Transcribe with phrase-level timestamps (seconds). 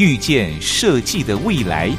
[0.00, 1.94] 遇见设计的未来。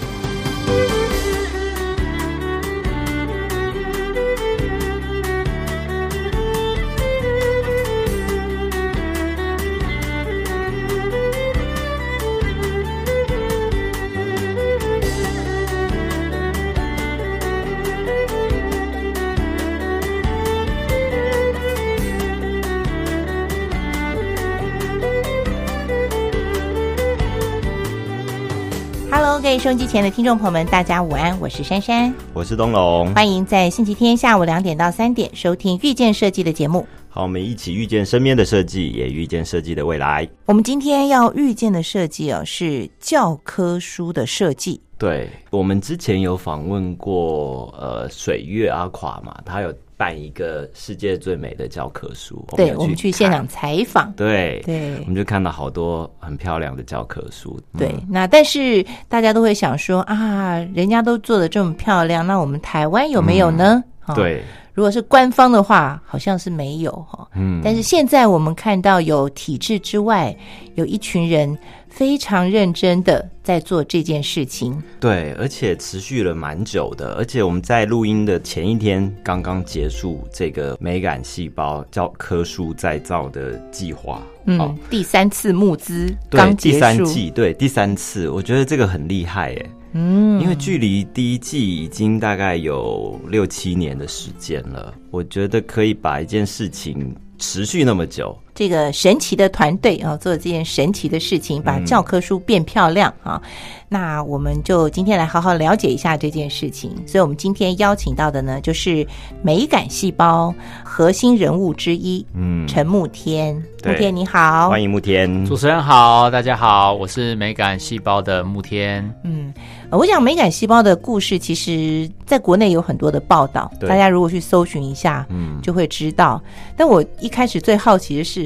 [29.62, 36.84] 收音机前的听众朋友们，大家午安，我是珊珊，我是东龙，欢迎在星期天下午两点到三点收听遇见设计的节目。
[37.10, 40.28] 好，我们一起遇见身边的设计，也遇见设计的未来。
[40.46, 44.82] 我们今天要遇见的设计哦，是教科书的设计。
[44.98, 57.62] 对，我们之前有访问过呃水月阿垮嘛，他有办一个世界最美的教科书，对，我们去现场采访，对对，我们就看到好多很漂亮的教科书。
[57.78, 63.84] 对，那但是大家都会想说啊，人家都做的这么漂亮，那我们台湾有没有呢？
[64.08, 64.42] 嗯、对。
[64.74, 67.28] 如果是官方的话，好像是没有哈。
[67.36, 70.36] 嗯，但是现在我们看到有体制之外，
[70.76, 71.56] 有一群人
[71.92, 74.82] 非常认真的在做这件事情。
[75.00, 77.14] 对，而且持续了蛮久的。
[77.16, 84.22] 而且我们在录音的前一天刚刚结束这个美感细胞教科书再造的计划。
[84.46, 89.70] 嗯，哦、第三次募资刚第三季，对第三次，我觉得这个很厉害耶。
[89.94, 103.42] 嗯，因为距离第一季已经大概有六七年的时间了，我觉得可以把一件事情持续那么久，这个神奇的团队啊，做这件神奇的事情，把教科书变漂亮啊。
[103.88, 106.92] 那我们就今天来好好了解一下这件事情。
[107.06, 109.06] 所以，我们今天邀请到的呢，就是
[109.42, 110.54] 美感细胞
[110.84, 113.56] 核心人物之一，嗯，陈慕天。
[113.84, 115.44] 慕天你好，欢迎慕天。
[115.46, 119.04] 主持人好，大家好，我是美感细胞的慕天。
[119.24, 119.52] 嗯，
[119.90, 126.42] 我想美感细胞的故事，其实在国内有很多的报道，大家如果去搜寻一下，嗯，就会知道。
[126.78, 128.41] 但我一开始最好奇的是。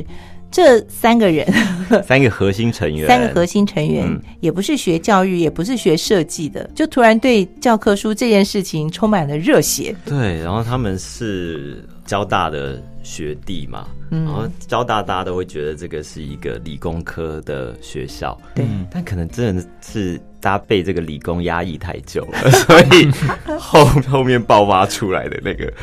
[0.52, 1.46] 这三个人，
[2.08, 9.94] 三个核心成员，三个核心成员、嗯、也不是学教育，也不是学设计的，就突然对教科书这件事情充满了热血。
[10.06, 23.10] 对，然后他们是交大的学弟嘛，嗯、然后交大大家都会觉得这个是一个理工科的学校，对，但可能真的是大家被这个理工压抑太久了， 所以
[23.58, 25.74] 后后面爆发出来的那个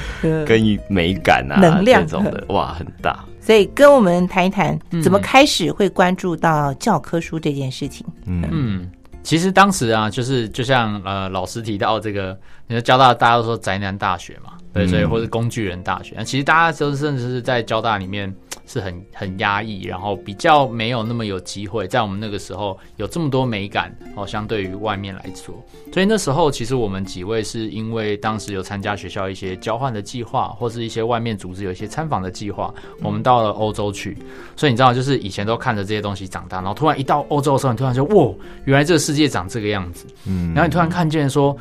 [0.44, 3.24] 跟美感啊、能量这种的，哇，很大。
[3.40, 8.06] 所以跟我们谈一谈，怎么开始会关注到教科书这件事情？
[8.24, 8.48] 嗯。
[8.52, 8.90] 嗯，
[9.24, 18.32] 其实当时啊，就是就像呃老师提到这个，你说交大大家都说宅男大学嘛，对，所以或是工具人大学，那其实大家都甚至是在交大里面
[18.66, 25.54] 是很很压抑，然后比较没有那么有机会，在我们那个时候有这么多美感哦，相对于外面来说，
[25.92, 32.72] 所以那时候其实我们几位是因为当时有参加学校一些交换的计划，或是一些外面组织有一些参访的计划，
[33.02, 34.16] 我们到了欧洲去，
[34.56, 38.34] 所以你知道，就是以前都看着这些东西长大，然后突然一到欧洲的时候，你突然就哇，
[38.64, 41.56] 原来这个世界长这个样子，嗯，然后你突然看见说。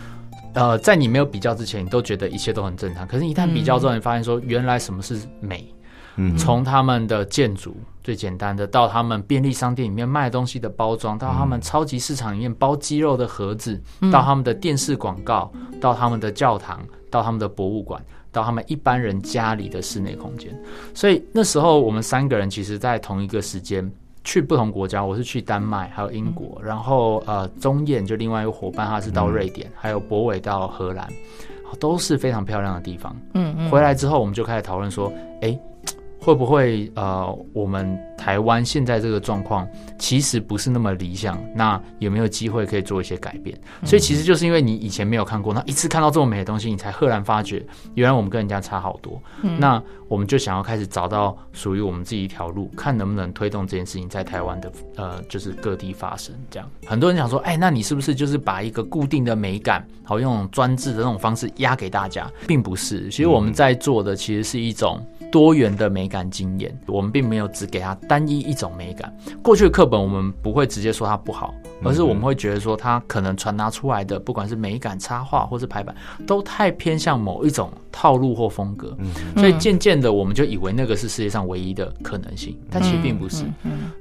[0.53, 3.07] 呃，在你没有比较之前，你都觉得一切都很正常。
[3.07, 5.65] 可是，一旦比较之后，你发现说，原来什么是美？
[6.21, 16.79] 嗯，从他们的建筑最简单的，到他们便利商店里面卖东西的包装，到他们超级市场里面包鸡肉的盒子，到他们的电视广告，到他们的教堂，
[17.09, 20.55] 到他们的博物馆，到他们一般人家里的室内空间。
[20.93, 23.91] 所以那时候，我们三个人其实在同一个时间。
[24.23, 31.11] 去不同国家，我是去丹麦，还有英国，然后呃，中燕就另外一个伙伴，他是到瑞典，还有博伟到荷兰，
[31.79, 33.19] 都是非常漂亮的地方。
[33.33, 35.11] 嗯嗯，回来之后，我们就开始讨论说，
[35.41, 35.59] 哎，
[36.21, 41.43] 会不会呃，我们台湾现在这个状况其实不是那么理想？
[41.55, 43.59] 那有没有机会可以做一些改变？
[43.83, 47.65] 所以其实就是因为你以前没有看过，那一次看到这么美的东西，你才赫然发觉，
[47.95, 49.19] 原来我们跟人家差好多。
[49.41, 56.35] 嗯那我们就想要开始找到属于我们自己一条路，看能不能推动这件事情在台湾的呃，就是各地发生。
[56.49, 62.29] 这样很多人想说，哎，那你是不是就是把一个固定的美感，好用专制的那种方式压给大家？
[62.45, 69.11] 并不是，其实我们在做的其实是一种多元的美感经验，我们并没有只给他单一一种美感。
[69.41, 75.95] 过去的课本我们不会直接说它不好，而是我们会觉得说它可能传达出来的，不管是美感、插画或是排版，
[76.27, 78.95] 都太偏向某一种套路或风格。
[79.37, 83.45] 所以渐渐的，我们就以为那个是世界上唯一的可能性，但其实并不是。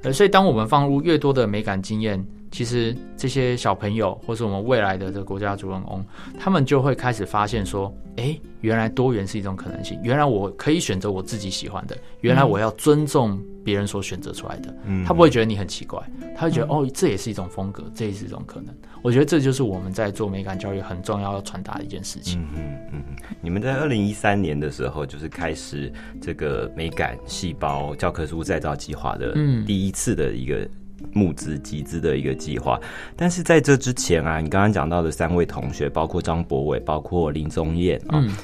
[0.03, 6.05] 呃，所以当我们放入越多的美感经验，其实这些小朋友或是我们未来的这个国家主人翁，
[6.39, 14.75] 他们就会开始发现说，哎，原来多元是一种可能性，原来我可以选择我自己喜欢的，原来我要尊重别人所选择出来的。
[14.85, 16.01] 嗯他不会觉得你很奇怪，
[16.35, 18.75] 他会觉得、哦，这也是一种风格，这也是一种可能。
[19.01, 22.39] 我觉得这就是我们在做美感教育很重要要传达的一件事情。
[22.53, 30.69] 嗯嗯嗯，你们在二零一三年的时候，就是开始这个美感细胞教科书再造计划的嗯第一次的一个
[31.13, 32.79] 募资集资的一个计划。
[33.15, 38.19] 但是在这之前啊，你刚刚讲到的三位同学，包括张博伟，包括林宗彦啊。
[38.27, 38.35] 嗯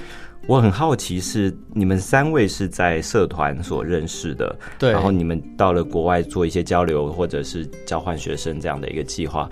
[0.46, 9.50] 我很好奇，是你们三位是在社团所认识的，对然后你们到了国外做一些交流，或者是交换学生这样的一个计划，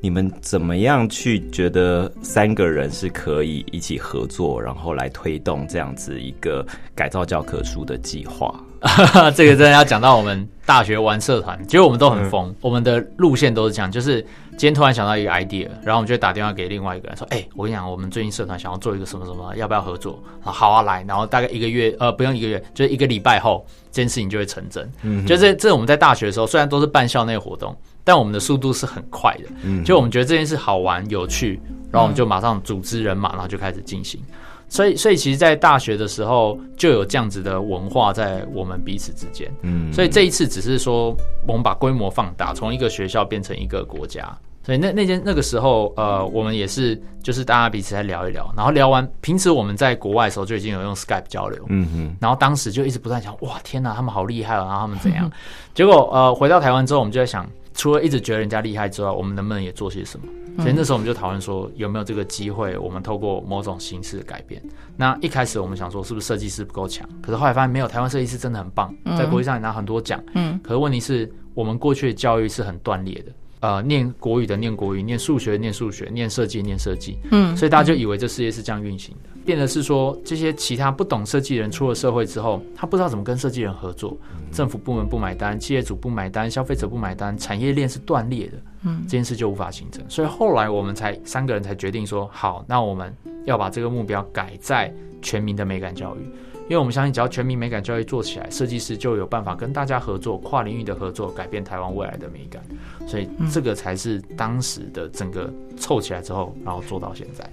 [0.00, 8.58] 你们怎么样去觉得三个人是可以一起合作，然后来推动这样子一个改造教科书的计划？
[9.34, 14.20] 这个真的要讲到我们大学玩社团，其实我们都很疯，我们的路线都是这样，就是
[14.50, 20.22] 今天突然想到一个 idea，然后我们就会打电话给另外一个人说，哎、我跟你讲，我们最近社团想要做一个什么什么，要不要合作？
[20.44, 24.88] 啊好啊，来，然后大概一个月，呃，不用一个月，就是一个礼拜后，这件事情就会成真。
[25.02, 29.44] 嗯，就这这我们在大学的时候，虽然都是办校内活动，但我们的速度是很快的。
[29.62, 31.60] 嗯，就我们觉得这件事好玩有趣，
[31.90, 34.20] 然后我们就马上组织人马，然后就开始进行。
[34.68, 39.50] 所以，所以其实，在大学的时候就有这样子的文化在我们彼此之间。
[39.62, 41.16] 嗯，所以这一次只是说，
[41.46, 44.36] 我们把规模放大，从一个学校变成一个国家。
[44.64, 55.30] 所以那那间那个时候，呃，我们也是就是大家彼此在聊一聊，然后聊完，平时我们在国外的时候就已经有用 Skype 交流，嗯哼，然后当时就一直不断想，哇，天哪，他们好厉害啊，然后他们怎样？
[55.72, 57.48] 结果呃，回到台湾之后，我们就在想，
[57.78, 60.26] 除了一直觉得人家厉害之外，我们能不能也做些什么？
[60.58, 64.60] 所以那时候我们就讨论说，有没有这个机会，我们透过某种形式的改变。
[64.96, 67.08] 那一开始我们想说，是不是设计师不够强？
[67.22, 70.20] 可是后来发现没有，台湾设计师真的很棒，在国际上也拿很多奖。
[70.34, 73.32] 嗯，可是问题是我们过去的教育是很断裂的。
[73.60, 84.16] 呃，念国语的念国语，念数学的念数学，念设计的念设计，嗯所以大家就以为这世界是这样运行的，变的是说这些其他不懂设计的人出了社会之后，他不知道怎么跟设计人合作，
[84.52, 88.52] 政府部门不买单，企业主不买单，消费者不买单，产业链是断裂的，
[88.84, 90.04] 嗯这件事就无法形成。
[90.08, 93.12] 所以后来我们才三个人才决定说，好，那我们
[93.44, 96.20] 要把这个目标改在全民的美感教育。
[96.68, 102.62] 因为我们相信，只要全民美感教育做起来，设计师就有办法跟大家合作，跨领域的合作，改变台湾未来的美感。
[103.06, 107.48] 所以这个才是当时的整个凑起来之后，然后做到现在。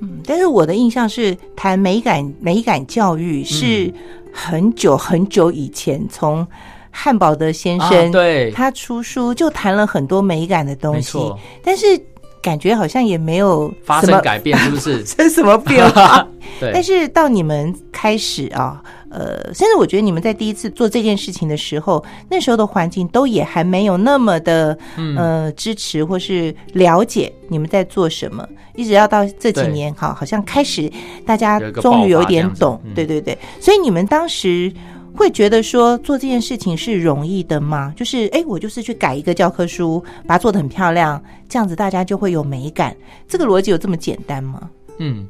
[0.00, 3.92] 嗯，但是我的印象是，谈美感美感教育是
[4.32, 6.46] 很久很久以前，从
[6.90, 11.18] 汉堡德先生、啊对他出书就谈了很多美感的东西，
[11.62, 11.98] 但是
[12.42, 15.02] 感觉好像也没有发生改变是不是？
[15.16, 16.26] 这什么变化。
[16.60, 30.90] 对，但是到你们开始啊，呃，甚至我觉得你们在第一次做这件事情的时候，那时候的环境都也还没有那么的、嗯呃支持或是了解你们在做什么，一直要到这几年，好，好像开始
[31.26, 34.72] 大家终于有点懂，嗯对对对，所以你们当时。
[35.18, 37.92] 会觉得说做这件事情是容易的吗？
[37.96, 42.96] 就是哎，诶我就是去改一个教科书，把它做得很漂亮，这样子大家就会有美感。
[43.26, 44.70] 这个逻辑有这么简单吗？
[44.98, 45.26] 嗯，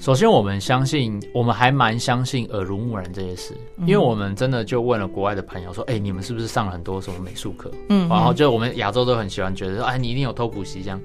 [0.00, 7.70] 首先我们相信，我们还蛮相信耳濡目染这些事，因为我们真的就问了国外的朋友说，哎、你们是不是上了很多什么美术课？
[7.88, 11.00] 嗯然后就我们亚洲都很喜欢觉得说，哎，你一定有偷补习这样。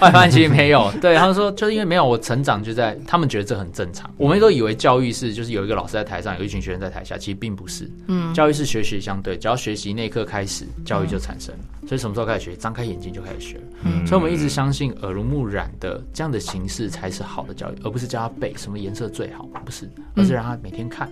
[0.00, 4.12] 后来发现其实没有， 对他们说，就是因为没有我成长就在，他们觉得这很正常。
[4.16, 7.88] 我们都以为教育是就是有一个老师在台上，有一群学生在台下，其实并不是。
[8.08, 11.60] 嗯教育是学习相对，只要学习那一刻开始，教育就产生了。
[11.86, 12.56] 所以什么时候开始学？
[12.56, 13.62] 张开眼睛就开始学了。
[13.84, 21.10] 嗯所以我们一直相信耳濡目染的这样的形式才是好的教育，而不是教他背什么颜色最好，不是，而是让他每天看。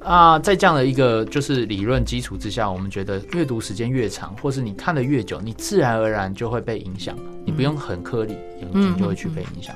[0.00, 9.74] 啊，在这样的一个就是理论基础之下，我们觉得阅读时间越长，或是你看的越久，你自然而然就会被影响，你不用很颗粒，眼睛就会去被影响。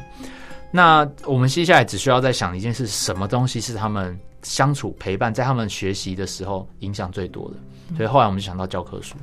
[0.71, 7.57] 那我们接下来只需要在想一件事：什么东西是他们相处陪伴，在他们学习的时候影响最多的？
[7.97, 9.17] 所以后来我们就想到教科书。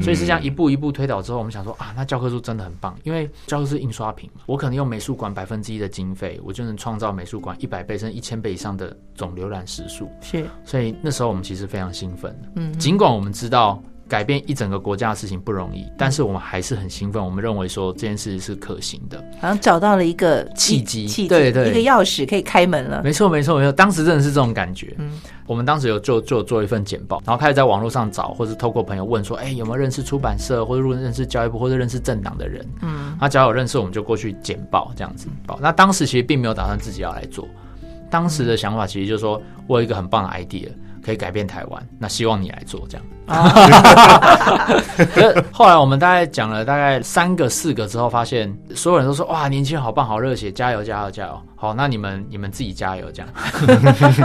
[0.00, 10.08] 所以是这样一步一步推导之后，我们想说啊，那教科书真的很棒，因为教科书是印刷品嘛，我可能用美术馆百分之一的经费，我就能创造美术馆一百倍甚至一千倍以上的总浏览时数。
[10.20, 19.16] 是，所以那时候我们其实非常兴奋的，嗯尽管我们知道改变一整个国家的事情不容易，但是我们还是很兴奋，我们认为说这件事是可行的。
[19.40, 23.00] 好像找到了一个契机契机，对对一个钥匙可以开门了。
[23.02, 23.72] 没错，没错，没错。
[23.72, 24.94] 当时真的是这种感觉。
[24.98, 32.68] 嗯，我们当时有做做做一份简报，然后开始在网络上找，或者透过朋友问说，哎，有没有认识出版社，或者如果认识教育部，或者认识政党的人？
[32.82, 35.58] 嗯，那只要有认识，我们就过去简报这样子报。
[35.62, 37.48] 那当时其实并没有打算自己要来做，
[38.10, 40.68] 当时的想法其实就是说我有一个很棒的 idea。
[41.04, 43.06] 可以改变台湾，那希望你来做这样。
[45.14, 51.40] 可是后来我们大概讲了大概三个四个之后，发现所有人都说哇，年轻人好棒，好热血，加油加油加油！
[51.56, 53.28] 好，那你们你们自己加油这样。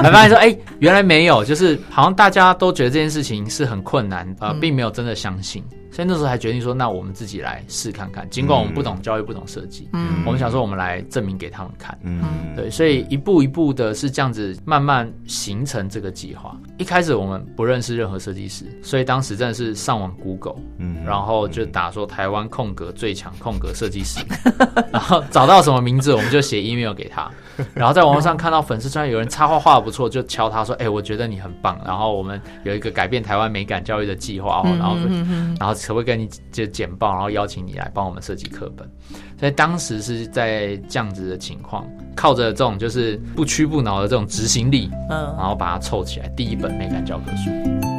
[0.02, 5.64] 还发现说，哎，原来没有，就是好像大家都觉得这件事情是很困难，呃，并没有真的相信。
[5.92, 8.30] 所以那时候还决定说，那我们自己来试看看。
[8.30, 12.22] 尽管我们不懂教育，不懂设计，嗯，我们想说，我们来证明给他们看，嗯，
[12.56, 12.70] 对。
[12.70, 16.56] 所以一步一步的是这样子慢慢形成这个计划。
[16.78, 24.20] 一开始我们不认识任何设计师，所以当时真的是上网 Google，嗯，然后就打说台湾空格最强空格设计师，
[24.92, 27.32] 然后找到什么名字，我们就写 email 给他。
[27.76, 34.96] 然后在网络上看到粉丝专有人插画画的不错，就敲他说：“哎，我觉得你很棒。”然后我们有一个改变台湾美感教育的计划哦，然后
[35.60, 38.90] 然后可不可以跟你就简报，然后邀请你来帮我们设计课本。
[39.40, 47.97] 所以当时是在这样子的情况，靠着这种就是不屈不挠的这种执行力，嗯，然后把它凑起来第一本美感教科书。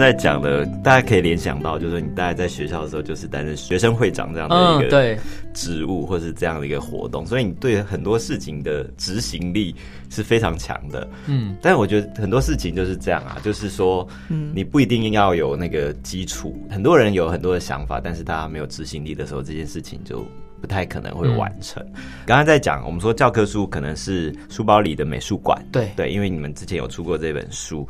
[0.00, 5.18] 在讲的，大家可以联想到，就是你大概在学校的时候，就是担任学生会长这样的一个
[5.52, 9.74] 职务，或是这样的一个活动，所以你对很多事情的执行力
[10.08, 11.06] 是非常强的。
[11.26, 20.24] 嗯，但是我觉得很多事情就是这样啊，就是说，嗯，你不一定要有那个基础，很多人有很多的想法，但是大家没有执行力的时候，这件事情就
[20.60, 21.84] 不太可能会完成。
[22.24, 27.86] 刚刚在讲，我们说教科书可能是书包里的美术馆，对对，因为你们之前有出过这本书。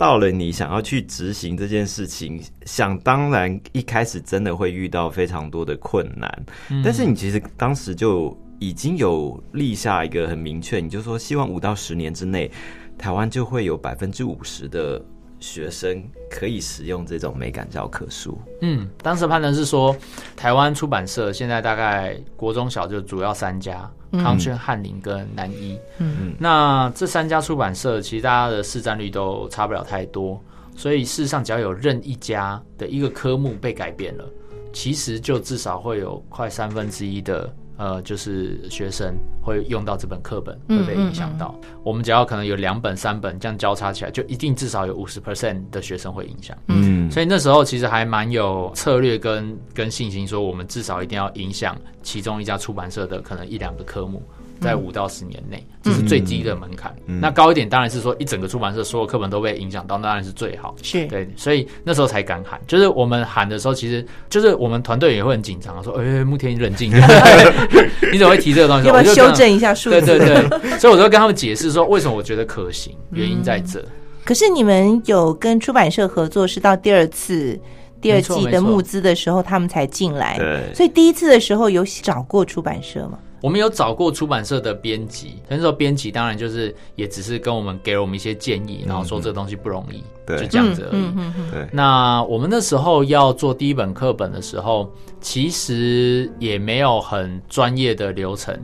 [0.00, 6.42] 到了你想要去执行这件事情，想当然一开始真的会遇到非常多的困难，
[6.82, 12.50] 但是你其实当时就已经有立下一个很明确，你就说希望五到十年之内，
[12.96, 14.98] 台湾就会有百分之五十的。
[15.42, 18.38] 学生可以使用这种美感教科书。
[18.60, 19.96] 嗯，当时判断是说，
[20.36, 25.78] 台湾出版社现在大概国中小就主要三家，康轩、翰林跟南一。
[25.98, 30.42] 嗯嗯，那这三家出版社其实大家的市占率都差不了太多，
[30.76, 34.24] 所以事实上只要有任一家的一个科目被改变了，
[34.72, 37.52] 其实就至少会有快三分之一的。
[37.80, 41.58] 呃，就是学生会用到这本课本会被影响到。
[41.82, 46.54] 我们只要可能有两本、三本这样交叉起来，就一定至少有五十 percent 的学生会影响。
[46.66, 54.22] 嗯，所以那时候其实还蛮有策略跟跟信心，说我们至少一定要影响其中一家出版社的可能一两个科目。
[54.60, 56.94] 在五到十年内，这是最低的门槛。
[57.06, 60.74] 那高一点当然是说，一整个出版社所有课本都被影响到，当然是最好。
[60.82, 62.60] 是对，所以那时候才敢喊。
[62.66, 66.90] 就是我们喊的时候，其实就是我们团队也会很紧张，说：“哎，木天，你冷静，
[68.12, 68.88] 你怎么会提这个东西？
[68.88, 73.82] 要不要修正一下数字？”对对对， 所以我就跟他们解释说，为什么我觉得可行，原因在这。
[74.24, 77.58] 可是你们有跟出版社合作，是到第二次
[78.00, 80.36] 第二季的募资的时候，他们才进来。
[80.38, 83.18] 对，所以第一次的时候有找过出版社吗？
[83.40, 91.02] 我们有找过出版社的编辑，那时候编辑当然就是也只是跟我们给了我们一些建议，然后说这个东西不容易，就这样子而已。
[91.50, 98.58] 对，那我们那时候要做第一本课本的时候，其实也没有很专业的流程，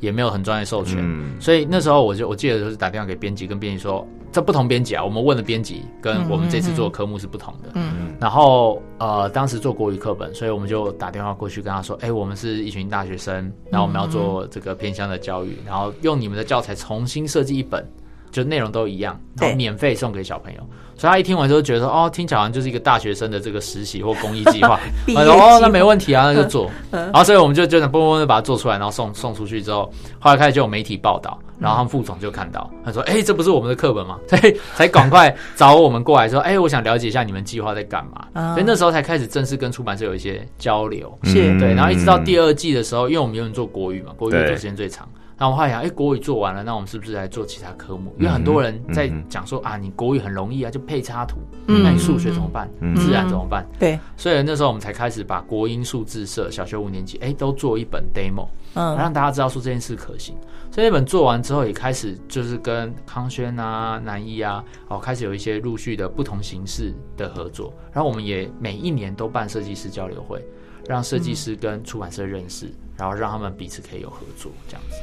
[0.00, 0.98] 也没有很专业授权，
[1.40, 4.06] 所以那时候我就我记得就是打电话给编辑，跟编辑说。
[4.34, 7.68] 这不同编辑啊，我们问的编辑跟我们这次做科目是不同的。
[7.74, 17.84] 嗯，然后呃，当时做国语课本，所以我们就打电话过去跟他说：“哎，我们是一群大学生，然后我们要做这个偏乡的教育，然后用你们的教材重新设计一本，
[18.30, 20.60] 就内容都一样，然后免费送给小朋友。”
[20.96, 24.78] 所以他一听完之后觉得说：“哦，听起来好像就是一个大学生的这个实习或公益计划。
[25.12, 31.36] ”他说：“哦，那没问题啊，那就做。”然后所以我们就就嘣嘣的把它做出来，然后送送出去之后，后来开始就有媒体报道。
[31.62, 38.26] 然后他们副总就看到，他说：“哎、这不是我们的课本吗？” 所以才赶快找我们过来说：“哎、我想了解一下你们计划在干嘛。
[38.32, 41.16] 啊所以那时候才开始正式跟出版社有一些交流。
[41.22, 45.08] 是对，然后一直到第二季的时候，因为我们有人做国语嘛，国语对做时间最长。
[45.42, 48.14] 那我后来想，哎、国语做完了，那我们是不是来做其他科目？
[48.16, 52.70] 因为很多人在嗯讲说啊，你国语很容易啊，就配插图，嗯那你数学怎么办？
[52.80, 53.66] 嗯自然怎么办？
[53.76, 60.36] 对，所以那时候我们才开始把国音数字社小学五年级，哎、都做一本 demo，嗯让大家知道说这件事可行。
[60.70, 67.74] 所以那本做完之后，也开始就是跟康轩啊、南一啊，哦，开始有一些陆续的不同形式的合作。
[67.92, 70.40] 然后我们也每一年都办设计师交流会，
[70.86, 74.94] 让设计师跟出版社认识，然后让他们彼此可以有合作，这样子。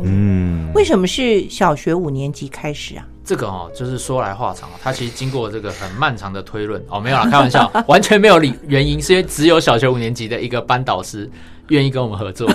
[0.00, 3.06] 嗯，为什么是小学五年级开始啊？
[3.24, 11.30] 这个哦，就是说来话长哦，它其实经过这个很漫长的推论哦，没有啦，开玩笑， 完全没有理原因，是因为只有小学五年级的一个班导师
[11.68, 12.50] 愿意跟我们合作。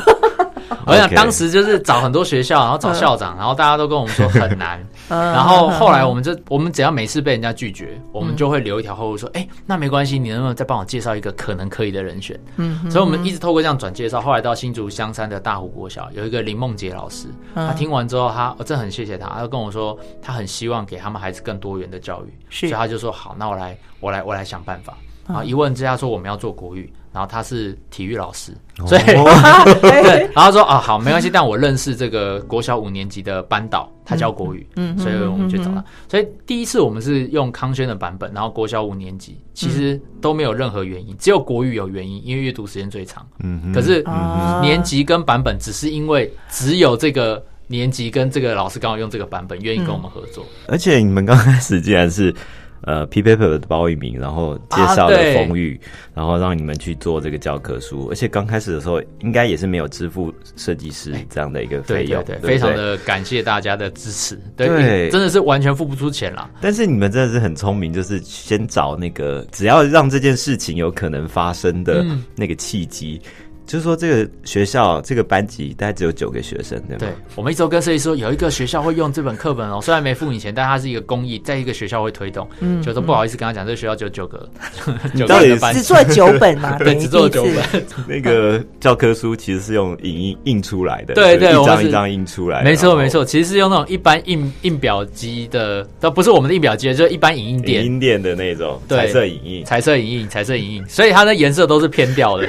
[0.85, 4.79] 我想当时就是找很多学校，然后找校长，然后大家都跟我们说很难。
[5.09, 5.31] 嗯。
[5.31, 12.39] 然后后来我们就我们只要每次被人家拒绝，我们就会留一条后路说，哎，那没关系，你能不能再帮我介绍一个可能可以的人选？
[12.57, 17.67] 嗯所以我们一直透过这样转介绍，后来到新竹香山的大湖国小有一个林梦杰老师，嗯。
[17.67, 22.67] 他听完之后，他我真的很谢谢他，他就跟我说，他很希望给他们孩子更多元的教育，是。
[22.67, 24.97] 所以他就说好，那我来我来我来想办法。
[25.27, 28.51] 啊一问之下说我们要做国语，然后他是体育老师，
[28.85, 29.03] 所以
[29.79, 35.81] 对，然后他说啊好没关系，但我认识这个国小五年级的班导，他教国语，嗯所以我们去找他。
[36.09, 43.25] 所以第一次我们是用康轩的版本，然后国小五年级其实都没有任何原因，只有国语有原因，因为阅读时间最长。
[43.39, 50.45] 嗯哼可是啊年级跟版本只是因为只有这个年级跟这个老师刚好用这个版本，愿意跟我们合作。
[50.67, 52.35] 而且你们刚开始竟然是
[52.81, 55.79] 呃 P paper 的包一名，然后介绍了风雨，
[56.13, 64.39] 然后让你们去做这个教科书，而且刚开始的时候应该也是没有支付设计师这样的一个费用，对非常的感谢大家的支持。
[64.55, 66.49] 对，对真的是完全付不出钱啦。
[66.61, 73.19] 但是你们真的是很聪明，就是先找那个只要让这件事情有可能发生的嗯那个契机。
[73.65, 76.99] 就是说，这个学校这个班级大概只有九个学生，对吗？
[76.99, 82.81] 对，我们一周跟设计师说，有一个学校会用这本课本哦，虽然没付你钱，但它是一个公益，在一个学校会推动，嗯。
[82.85, 84.47] 就都不好意思跟他讲，这个学校只有九个，
[85.17, 97.85] 九到底是个人的班级，只做九本嘛， 对，只做九本， 那个教科书其实是用影印印出来的，对对一张一张印出来，没错没错，其实是用那种一般印印表机的，都不是我们的印表机，就是一般影印影店。
[97.85, 102.47] 印店的那种彩色影印，彩色影印，彩色影印，所以它的颜色都是偏掉的，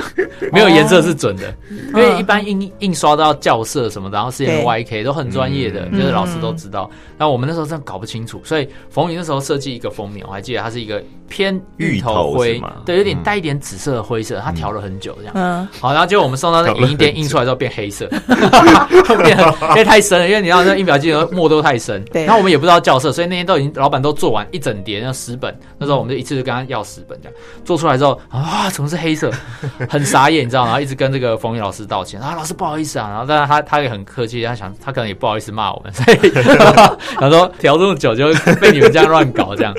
[0.53, 1.55] 没有颜色是准的。
[1.71, 6.91] 因为一般印印刷都要校色什么的，然后是对 YK 都很专业的，嗯就是老师都知道。
[7.17, 15.33] 那我们那时候真的搞不清楚，所以冯宇那时候设计一个封面，我还记得它是一个偏芋头灰对，有点嗯带一点紫色的灰色，它调了很久这样。
[15.37, 18.07] 嗯，好，然后结果我们送到那影印店印出来之后变黑色，
[19.23, 19.39] 变
[19.71, 22.05] 因为太深了，因为你知道那印表机的墨都太深。
[22.13, 29.31] 对然后我们也不知道校色，所以那天都已经老板都做完一整叠那十本，那时候我们就一次就跟他要十本这样，做出来之后啊，怎么是黑色？
[29.89, 30.81] 很傻眼，你知道吗？
[30.81, 32.21] 一直跟这个冯宇老师道歉。
[32.21, 36.17] 啊，老师不好意思啊，然后但是他他也很客气，他想他可能也不好意思骂我们，所以
[37.21, 39.75] 他说调这么久就被你们这样乱搞这样，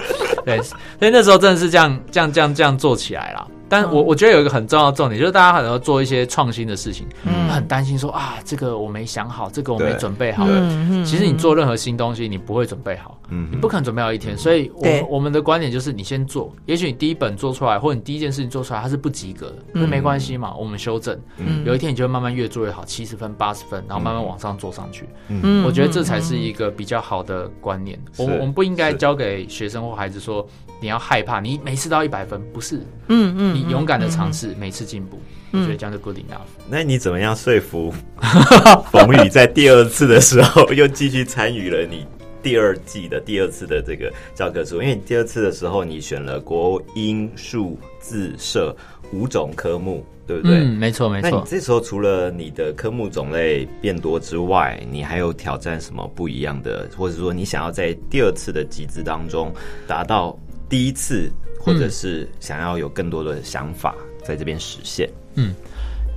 [0.45, 3.45] 对，所以那时候真的是这样这样这样这样做起来啦。
[3.69, 10.45] 但我我觉得有一个很重要的重点，就是大家可能要做一些创新的事情，嗯很担心说啊，这个我没想好，这个我没准备好。
[10.47, 14.37] 嗯其实你做任何新东西，你不会准备好，嗯你不可能准备好一天。
[14.37, 21.17] 所以我我们的观点就是，你先做，也许你第一本做出来，或者你第一件事情做出来，它是不及格的，那没关系嘛，我们修正。
[21.37, 25.07] 嗯有一天你就会慢慢越做越好，七十分、八十分，然后慢慢往上做上去。
[25.29, 27.99] 嗯我觉得这才是一个比较好的观念。
[28.17, 30.45] 我是我们不应该是教给学生或孩子说，
[30.79, 32.77] 你要害怕，你每次都要一百分，不是，
[33.07, 35.19] 嗯嗯，你勇敢的尝试，每次进步。
[35.51, 36.47] 我觉得这样就 good enough。
[36.69, 37.93] 那你怎么样说服
[38.91, 42.05] 冯宇在第二次的时候 又继续参与了你
[42.43, 44.81] 第二季的第二次的这个教科书？
[44.81, 48.75] 因为你第二次的时候你选了国英数字社
[49.13, 50.57] 五种科目，对不对？
[50.57, 51.45] 嗯，没错没那你错。
[51.47, 59.49] 这时候除了你的科目种类变多之外，你还有挑战什么不一样的，或者说你想要在第二次的集资当中
[59.87, 60.37] 达到
[60.69, 65.09] 第一次，或者是想要有更多的想法在这边实现？
[65.35, 65.53] 嗯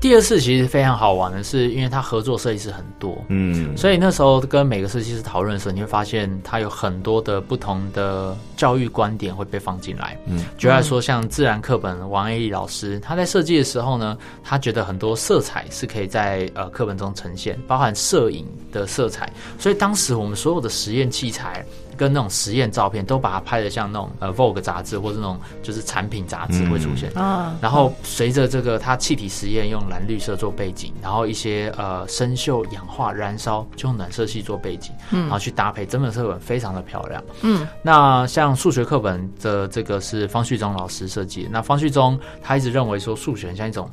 [0.01, 10.19] 第二次其实非常好玩的是，因为他合作设计师很多，嗯，所以那时候跟每个设计师讨论的时候，你会发现他有很多的不同的教育观点会被放进来。
[10.25, 19.31] 嗯，举例来说，像自然课本王 A 丽老师，他在设计的时候呢，他觉得很多色彩是可以在呃课本中呈现，包含摄影的色彩。
[19.59, 21.63] 所以当时我们所有的实验器材
[22.01, 27.13] 跟那种实验照片，都把它拍的像那种呃 Vogue 杂志或者那种就是产品杂志会出现。
[27.13, 37.23] 啊，然后随着这个它气体实验用蓝绿色做背景，然后一些呃生锈、氧化、燃烧就用暖色系做背景，嗯然后去搭配，整本课本非常的漂亮。
[37.43, 41.51] 嗯，那像数学课本的这个是方旭中老师设计的。
[41.53, 43.91] 那方旭中他一直认为说数学很像一种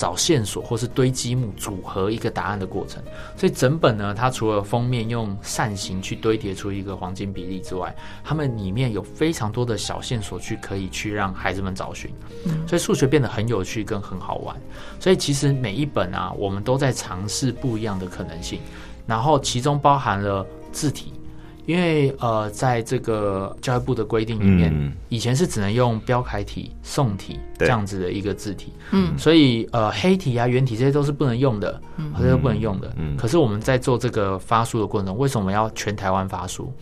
[0.00, 3.02] 找线索或是堆积木组合一个答案的过程，
[3.36, 12.10] 所以整本呢，它除了封面用扇形去堆叠出一个黄金比例之外，它们里面有非常多的小线索去可以去让孩子们找寻，
[12.66, 14.56] 所以数学变得很有趣跟很好玩。
[14.98, 18.58] 所以其实每一本啊，我们都在尝试不一样的可能性，
[19.06, 21.12] 然后其中包含了字体。
[21.66, 24.92] 因为呃，在这个教育部的规定里面，嗯。
[25.08, 27.66] 以前是只能用标楷体、宋体对。
[27.66, 29.16] 这样子的一个字体，嗯。
[29.18, 32.12] 所以呃黑体啊、圆体这些都是不能用的，嗯。
[32.16, 32.92] 这些都不能用的。
[32.96, 33.16] 嗯。
[33.16, 36.72] 可是我们在做这个发书的过程中，为什么要全台湾发书？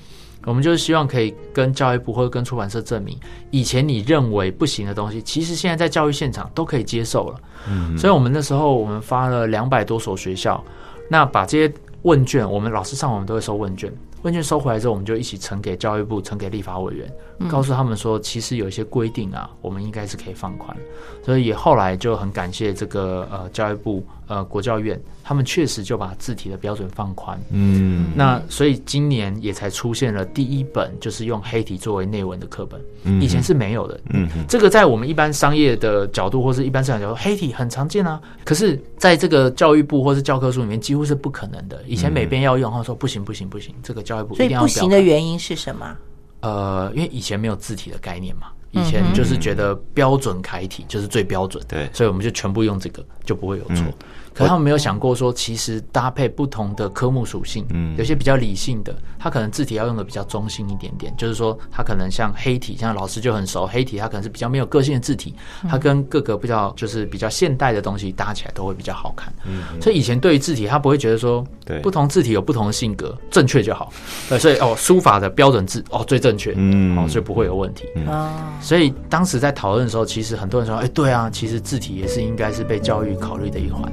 [0.45, 3.19] 我们就是希望可以跟教育部或者跟出版社证明，
[3.51, 7.41] 以前你认为不行的东西，其实现在在教育现场都可以接受了。
[7.69, 7.99] 嗯。
[7.99, 10.63] 所以我们那时候我们发了两百多所学校，
[11.11, 17.11] 那把这些问卷，我们老师上我们都会收问卷，问卷收回来之后，我们就一起呈给教育部，呈给立法委员，
[17.49, 20.77] 告诉他们说，其实有一些规定啊，我们应该是可以放宽。
[21.25, 27.39] 所以也后来就很感谢这个呃教育部呃国教院，他们确实就把字体的标准放宽。
[27.51, 34.01] 嗯那所以今年也才出现了第一本，就是用黑体作为内文的课本，嗯以前是没有的。
[34.11, 38.19] 嗯这个在我们一般商业的角度，或是一般市场角度，黑体很常见啊。
[38.43, 41.79] 可是在这个教育部或是教科书里面，几乎是不可能的。
[41.87, 45.97] 以前每边要用，他说不行不行不行，这个教育部所以一定要不行的原因是什么？
[46.41, 53.85] 呃，因为以前没有字体的概念嘛，以前就是觉得标准楷体就是最标准，对所以我们就全部用这个，就不会有错。
[53.85, 53.93] 嗯
[54.35, 65.35] 可是他们没有想过说，其实搭配不同的科目属性，嗯有些比较理性的，它可能字体要用的比较中性一点点，就是说它可能像黑体，像老师就很熟，黑体它可能是比较没有个性的字体，
[65.69, 69.33] 它跟各个比较就是比较现代的东西搭起来都会比较好看。
[69.45, 73.93] 嗯所以以前对于字体，他不会觉得说，对不同字体有不同的性格，正确就好。
[74.29, 77.87] 对，所以哦，书法的标准字哦最正确，嗯哦，所以不会有问题。
[78.07, 83.91] 啊，所以当时在讨论的时候，其实很多人说，哎，对啊，其实字体也是应该是被教育考虑的一环。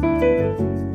[0.00, 0.87] 这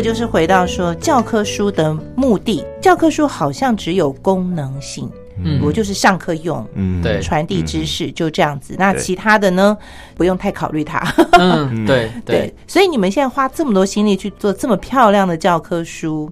[0.00, 5.10] 个就是回到说教科书的目的，教科书好像只有功能性，
[5.44, 5.60] 嗯。
[5.62, 6.66] 我就是上课用。
[6.74, 7.02] 嗯。
[7.02, 7.20] 对。
[7.20, 9.76] 传递知识就这样子，那其他的呢，
[10.14, 11.00] 不用太考虑它。
[11.32, 12.10] 嗯， 对。
[12.24, 16.30] 对，所以你们现在花这么多心力去做这么漂亮的教科书，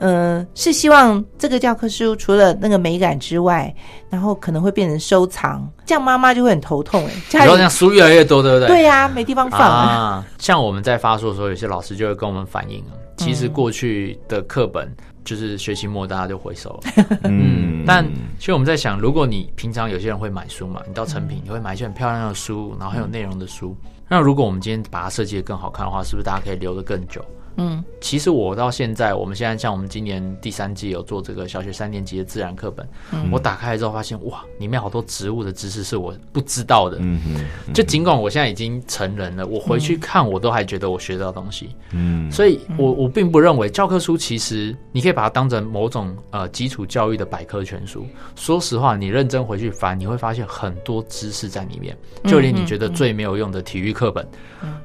[0.00, 3.72] 嗯、是希望这个教科书除了那个美感之外，
[4.08, 8.68] 然后可能会变成收藏，这样妈妈就会很头痛哎、家里然后这样书越来越多，对不对？
[8.68, 9.60] 对呀、没地方放。
[9.60, 14.90] 啊，像我们在发书的时候，有些老师就会跟我们反映啊，其实过去的课本
[15.22, 16.80] 就是学期末大家就回收了。
[17.24, 18.04] 嗯，但
[18.38, 23.76] 其实我们在想，如果你平常有些人会买书嘛，你到成品你会买一些很漂亮的书，然后很有内容的书。
[24.08, 27.24] 那如果我们今天把它设计的更好看的话，是不是大家可以留得更久？
[27.56, 27.82] 嗯。
[28.00, 32.88] 其实我到现在，我们现在像我们今年第三季有做这个小学三年级的自然课本，
[33.30, 36.96] 我打开来之后发现，哇，里面好多植物的知识是我不知道的。
[37.00, 42.30] 嗯哼就尽管我现在已经成人了，我回去看我都还觉得我学到东西，嗯。
[42.32, 48.06] 所以我我并不认为教科书其实你可以把它当成某种呃基础教育的百科全书。
[48.34, 54.26] 说实话，你认真回去翻，你会发现很多知识在里面，就连你觉得最没有用的体育课本，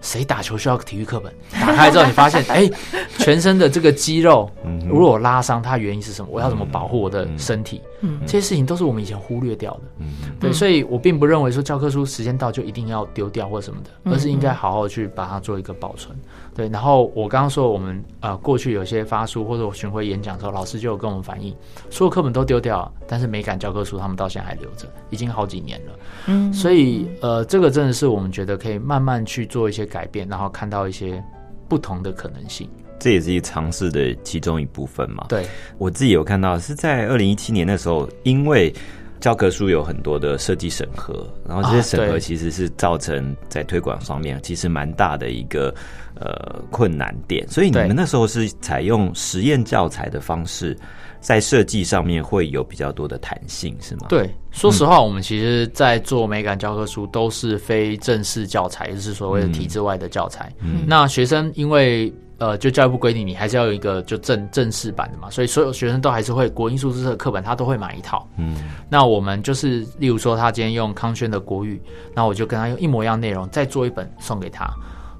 [0.01, 1.33] 谁打球需要体育课本？
[1.51, 2.69] 打开之后你发现， 哎，
[3.17, 4.49] 全身的这个肌肉，
[4.87, 6.29] 如果我拉伤，它原因是什么？
[6.31, 7.81] 我要怎么保护我的身体？
[8.01, 9.81] 嗯这些事情都是我们以前忽略掉的。
[9.99, 16.15] 嗯对，所以我并不认为说教科书时间到就一定要丢掉或什么的，而是应该好好去把它做一个保存。
[16.55, 21.53] 对，然后我刚刚说我们呃过去有些发书或者我巡回演讲的时候，老师就有跟我们反映，
[21.89, 25.93] 所有课本都丢掉了，但是美感教科书他们到现在还留着，已经好几年了。
[26.27, 31.21] 嗯，所以呃，这个真的是我们觉得可以慢慢去做一些改变，然后看到一些
[31.67, 32.69] 不同的可能性。
[32.97, 35.25] 这也是一个尝试的其中一部分嘛。
[35.27, 35.45] 对，
[35.77, 38.73] 我自己有看到是在二零一七年的时候，因为
[39.19, 45.73] 教科书有很多的设计审核，然后这些审核其实是造成在推广上面其实蛮大的一个
[46.15, 47.47] 呃困难点。
[47.47, 50.77] 所以你们那时候是采用实验教材的方式，
[51.19, 60.53] 在设计上面会有比较多的弹性，是吗？，对，说实话，我们其实，在做美感教科书都是非正式教材，就是所谓的体制外的教材。
[60.59, 68.27] 嗯那学生因为呃，就教育部规定，你还是要有一个就正正式版的嘛，所以所有学生都还是会国英数自的课本，他都会买一套。
[68.37, 68.57] 嗯，
[68.89, 71.81] 那我们就是，例如说，他今天用康轩的国语，
[72.13, 74.69] 那我就跟他用一模一样内容，再做一本送给他。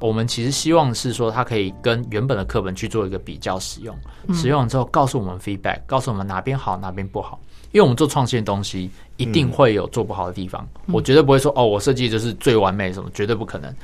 [0.01, 3.95] 我们其实希望是说，他可以跟原本的课本去做一个比较使用，
[4.33, 7.39] 使用了之后告诉我们 feedback，告诉我们哪边好，哪边不好。
[7.75, 10.65] 因为我们做创新的东西，一定会有做不好的地方。
[10.93, 13.75] 我绝对不会说哦，我设计就是最完美什么，绝对不可能。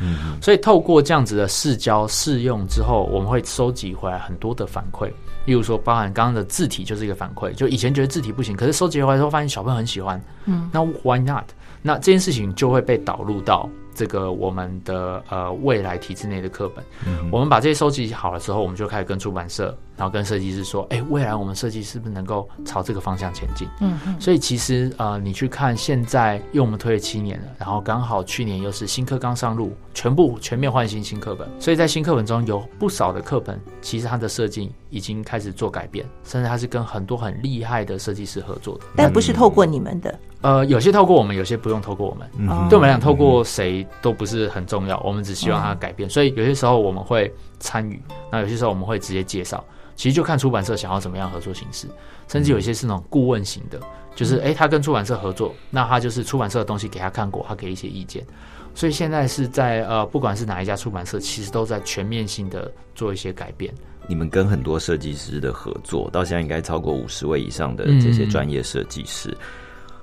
[0.41, 5.11] 所以透过这样子的试交试用之后，我们会收集回来很多的反馈。
[5.43, 11.43] 例如说，包含刚刚的字体就是一个反馈，就以前觉得字体不行，可是收集回来之后发现小朋友很喜欢，嗯，那 why not？
[11.81, 13.69] 那这件事情就会被导入到
[14.01, 16.83] 这个我们的呃未来体制内的课本。
[17.31, 23.67] 我们把这些收集好了之后，我们就开始跟出版社，然后跟设计师说，哎、未来我们设计是不是能够朝这个方向前进？
[23.79, 38.85] 嗯嗯所以其实呃，你去看现在，因为我们推了七年了，然后刚好去年又是新课刚上路，全部全面换新新课本，所以在新课本中有不少的课本，其实它的设计已经开始做改变，甚至它是跟很多很厉害的设计师合作的。
[38.95, 42.27] 但不是透过你们的，呃，有些透过我们，有些不用透过我们。
[42.37, 46.09] 嗯对我们来讲，透过谁都不是很重要，我们只希望他改变。
[46.09, 48.01] 所以有些时候我们会参与，
[48.31, 49.63] 那有些时候我们会直接介绍。
[49.95, 51.87] 其实就看出版社想要怎么样合作形式，
[52.27, 53.79] 甚至有一些是那种顾问型的，
[54.15, 58.25] 就是诶，他跟出版社合作，那他就是出版社的东西给他看过，他给一些意见。
[58.73, 63.71] 所以现在是在呃，不管是哪一家出版社，其实都在全面性的做一些改变。
[64.07, 69.37] 你们跟很多设计师的合作，到现在应该超过五十位以上的这些专业设计师。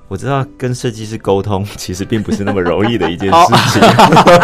[0.08, 3.46] 我知道跟设计师沟通 其实并不是那么容易的一件事
[3.78, 3.82] 情，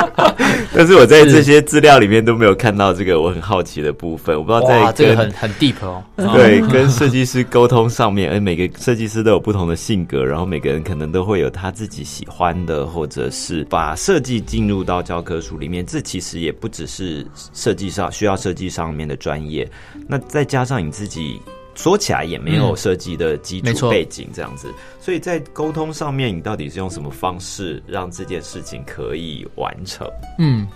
[0.77, 4.37] 但是我在这些资料里面都没有看到这个我很好奇的部分。
[4.37, 6.05] 我不知道在哇，这个很很 deep 哦。
[6.35, 15.85] 对， 跟设计师沟通上面，而每个设计师都有不同的性格，然后每个人可能都会有他自己喜欢的，或者是把设计进入到教科书里面。
[15.87, 19.66] 这其实也不只是设计上需要设计上面的专业，
[20.07, 21.40] 那再加上你自己。
[21.75, 30.09] 说起来也没有嗯设计的基础背景，这样子，所以在沟通上面，你到底是用什么方式让这件事情可以完成？
[30.39, 30.67] 嗯，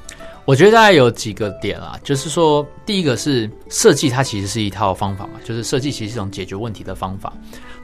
[0.45, 7.33] 我觉得大概有几个点啦，就是说，第一个是设计，它其实是一套方法嘛，就是设计其实是一种解决问题的方法。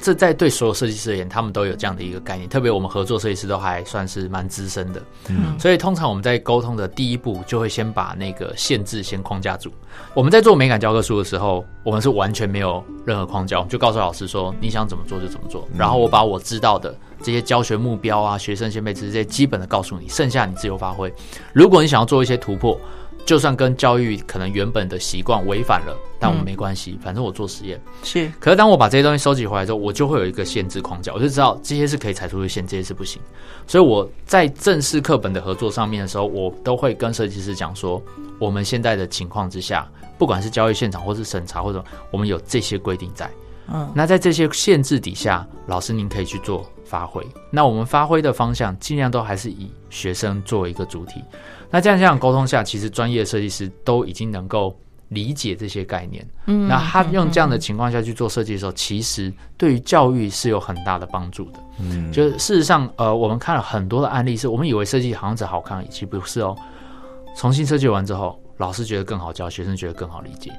[0.04, 9.72] 这在对所有设计师而言，他们都有这样的一个概念，特别我们合作设计师都还算是蛮资深的，嗯，所以通常我们在沟通的第一步，就会先把那个限制先框架住。
[10.12, 21.10] 我们在做美感教科书的时候，我们是完全没有任何框架，我们就告诉老师说，你想怎么做就怎么做，然后我把我知道的这些教学目标啊、学生先辈知识这些基本的告诉你，剩下你自由发挥。
[21.54, 22.78] 如果你想要做一些突破，
[23.24, 27.80] 就算跟教育可能原本的习惯违反了，但我们没关系，反正我做实验。
[28.02, 33.20] 是可是当我把这些东西收集回来之后，我就会有一个限制框架，我就知道这些是可以踩出去线，这些是不行。
[33.66, 38.02] 所以我在正式课本的合作上面的时候，我都会跟设计师讲说，
[38.38, 43.30] 我们现在的情况之下，不管是教育现场或是审查，或者我们有这些规定在。
[43.72, 47.26] 嗯，那在这些限制底下，老师您可以去做发挥。
[47.50, 51.22] 那我们发挥的方向尽量都还是以学生作为一个主体。
[51.74, 56.24] 那这样这样沟通下，其实专业设计师都已经能够理解这些概念。
[56.46, 61.58] 嗯那他用这样的情况下去做设计的时候，其实对于教育是有很大的帮助的。
[61.80, 66.56] 嗯，就是事实上，呃，我们看了很多的案例，是我们以为设计好像只好看而已，其实不是哦。
[67.36, 70.52] 重新设计完之后，老师觉得更好教，学生觉得更好理解，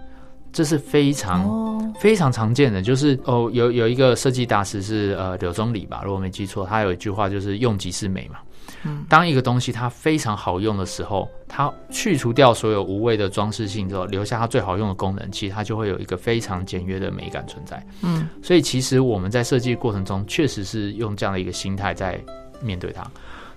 [0.51, 2.81] 这是非常、哦，非常常见的。
[2.81, 8.39] 就是哦，有有一个设计大师是呃柳宗理吧，如果没记错，他有一句话就是“用即是美”嘛。
[8.83, 17.85] 嗯，当一个东西它非常好用的时候，它去除掉所有无谓的装饰性之后，留下它最好用的功能，其实它就会有一个非常简约的美感存在。
[18.01, 22.19] 嗯，所以其实我们在设计过程中，确实是用这样的一个心态在
[22.61, 23.05] 面对它，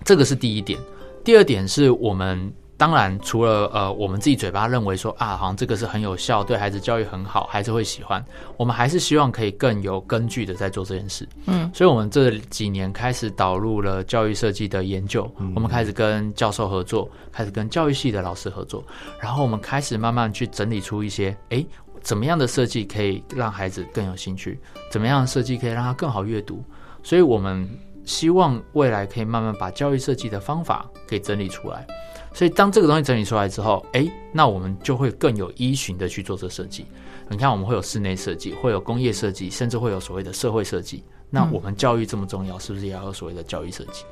[0.04, 0.78] 这个是第一点。
[1.24, 8.24] 第二点是我们当然除了呃我们自己嘴巴认为说啊，好像这个是很有效，对孩子教育很好，孩子会喜欢，
[8.56, 11.28] 我们还是希望可以更有根据的在做这件事。
[11.46, 18.82] 嗯，所以我们这几年开始导入了教育设计的研究，我们开始跟教授合作，开始跟教育系的老师合作，
[19.20, 21.66] 然后我们开始慢慢去整理出一些，诶，
[22.00, 24.56] 怎么样的设计可以让孩子更有兴趣？
[24.88, 26.62] 怎么样的设计可以让他更好阅读？
[27.02, 27.68] 所以我们
[28.04, 31.84] 希望未来可以慢慢把教育设计的方法给整理出来。
[32.32, 36.86] 所以当这个东西整理出来之后，哎，那我们就会更有依循的去做这设计。
[37.28, 41.04] 你看，我们会有室内设计，会有工业设计，甚至会有所谓的社会设计。
[41.30, 44.04] 那我们教育这么重要，是不是也要有所谓的教育设计？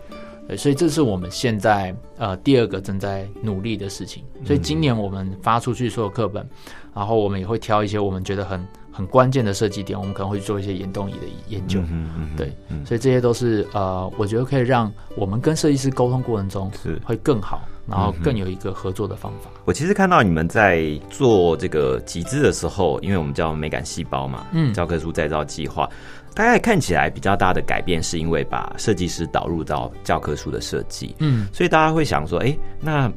[0.46, 4.22] 对，所以这是我们现在呃第二个正在努力的事情。
[4.44, 6.46] 所以今年我们发出去所有课本，
[6.94, 8.64] 然后我们也会挑一些我们觉得很
[8.96, 11.80] 很关键的设计点，我们可能会做一些岩动仪的研究。
[11.80, 12.50] 嗯嗯，对，
[12.87, 19.50] 所以这些都是呃，我觉得可以让我们跟设计师沟通过程中是会更好，然后更有一个合作的方法。
[19.66, 25.87] 我其实看到你们在做这个集资的时候，因为我们叫美感细胞嘛，嗯教科书再造计划，
[26.35, 33.12] 大概看起来比较大的改变，是因为把设计师导入到教科书的设计，嗯所以大家会想说，哎、那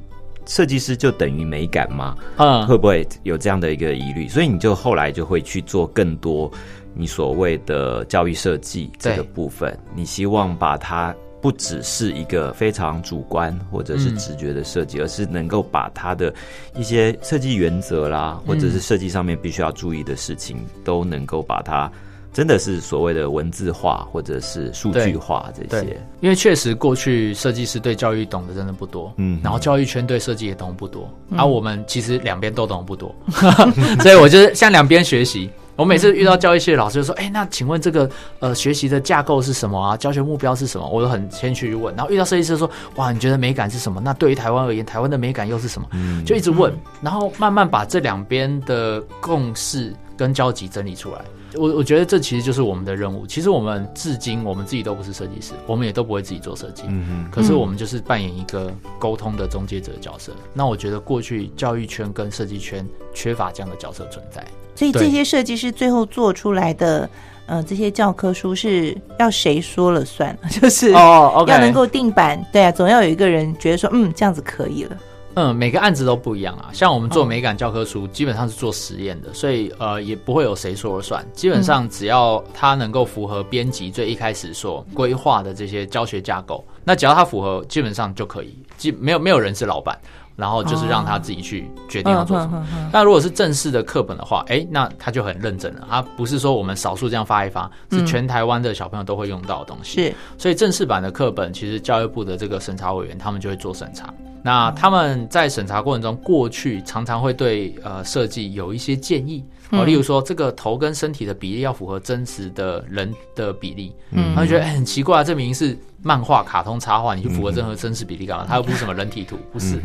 [0.49, 2.15] 设计师就等于美感吗？
[2.37, 4.27] 嗯会不会有这样的一个疑虑？
[4.27, 6.51] 所以你就后来就会去做更多
[6.95, 16.33] 你所谓的教育设计这个部分，你希望把它不只是一个非常主观或者是嗯直觉的设计，而是能够把它的
[16.75, 21.89] 一些设计原则啦，或者是设计上面必须要注意的事情，都能够把它。
[22.31, 33.13] 真的是所谓的文字化或者是数据化这些，，因为确实过去设计师对教育懂得真的不多，嗯然后教育圈对设计也懂不多，而、我们其实两边都懂不多，
[34.01, 35.49] 所以我就是向两边学习。
[35.75, 39.95] 我每次遇到教育系的老师就说：“哎、那请问这个呃学习的架构是什么啊？
[39.95, 41.95] 教学目标是什么？”我都很谦虚去问。
[41.95, 44.01] 然后遇到设计师说：“哇，你觉得美感是什么？
[44.03, 51.21] 那对于台湾而言，台湾的美感又是什么？”嗯就一直问，然后慢慢把这两边的共识跟交集整理出来。
[51.55, 53.25] 我我觉得这其实就是我们的任务。
[53.25, 56.83] 其实我们至今我们自己都不是设计师，我们也都不会自己做设计。
[56.87, 60.31] 嗯嗯可是我们就是扮演一个沟通的中介者角色。
[60.53, 64.45] 那我觉得过去教育圈跟设计圈缺乏这样的角色存在。
[64.75, 67.09] 所以这些设计师最后做出来的，
[67.47, 70.37] 呃，这些教科书是要谁说了算？
[70.49, 74.97] 就是哦要能够定版，对啊，总要有一个人觉得说，嗯，这样子可以了。
[75.35, 76.69] 嗯，每个案子都不一样啊。
[76.73, 81.25] 像我们做哦美感教科书，基本上是做实验的，所以呃也不会有谁说了算。
[81.33, 88.57] 基本上只要它能够符合编辑最一开始所规划的这些教学架构，那只要它符合，基本上就可以。
[88.77, 89.97] 基没有没有人是老板，
[90.35, 92.65] 然后就是让他自己去决定要做什么。
[92.91, 95.87] 那如果是正式的课本的话，哎，那他就很认真了。
[95.89, 100.01] 他不是说我们少数这样发一发，是全台湾的小朋友都会用到的东西。
[100.01, 104.13] 是所以正式版的课本，其实教育部的这个审查委员他们就会做审查。
[104.41, 118.45] 那他们在审查过程中，过去常常会对呃设计有一些建议，哦，例如说这个头跟身体的比例要符合真实的人的比例，嗯，他就觉得、哎很奇怪，这明明是漫画、卡通插画，你就符合任何真实比例干嘛？
[118.47, 119.79] 它又不是什么人体图，不是。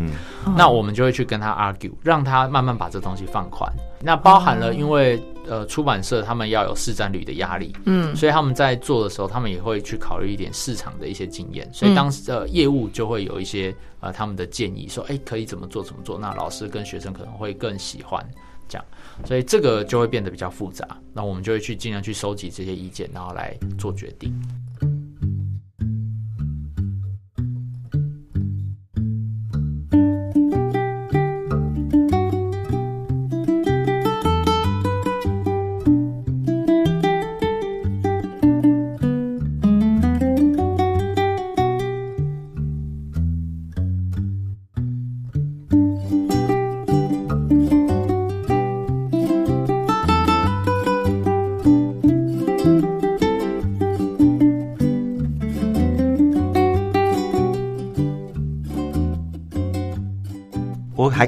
[0.56, 3.70] 那我们就会去跟他 argue，让他慢慢把这东西放宽。
[4.00, 8.14] 那包含了因为呃出版社他们要有市占率的压力，嗯。
[8.14, 18.24] 所以他们在做的时候，他们也会去考虑一点市场的一些经验，所以当时呃业务就会有一些呃他们的建议，说哎可以怎么做怎么做，那老师跟学生可能会更喜欢
[18.68, 18.84] 这样，
[19.24, 24.32] 所以这个就会变得比较复杂，那我们就会去尽量去收集这些意见，然后来做决定。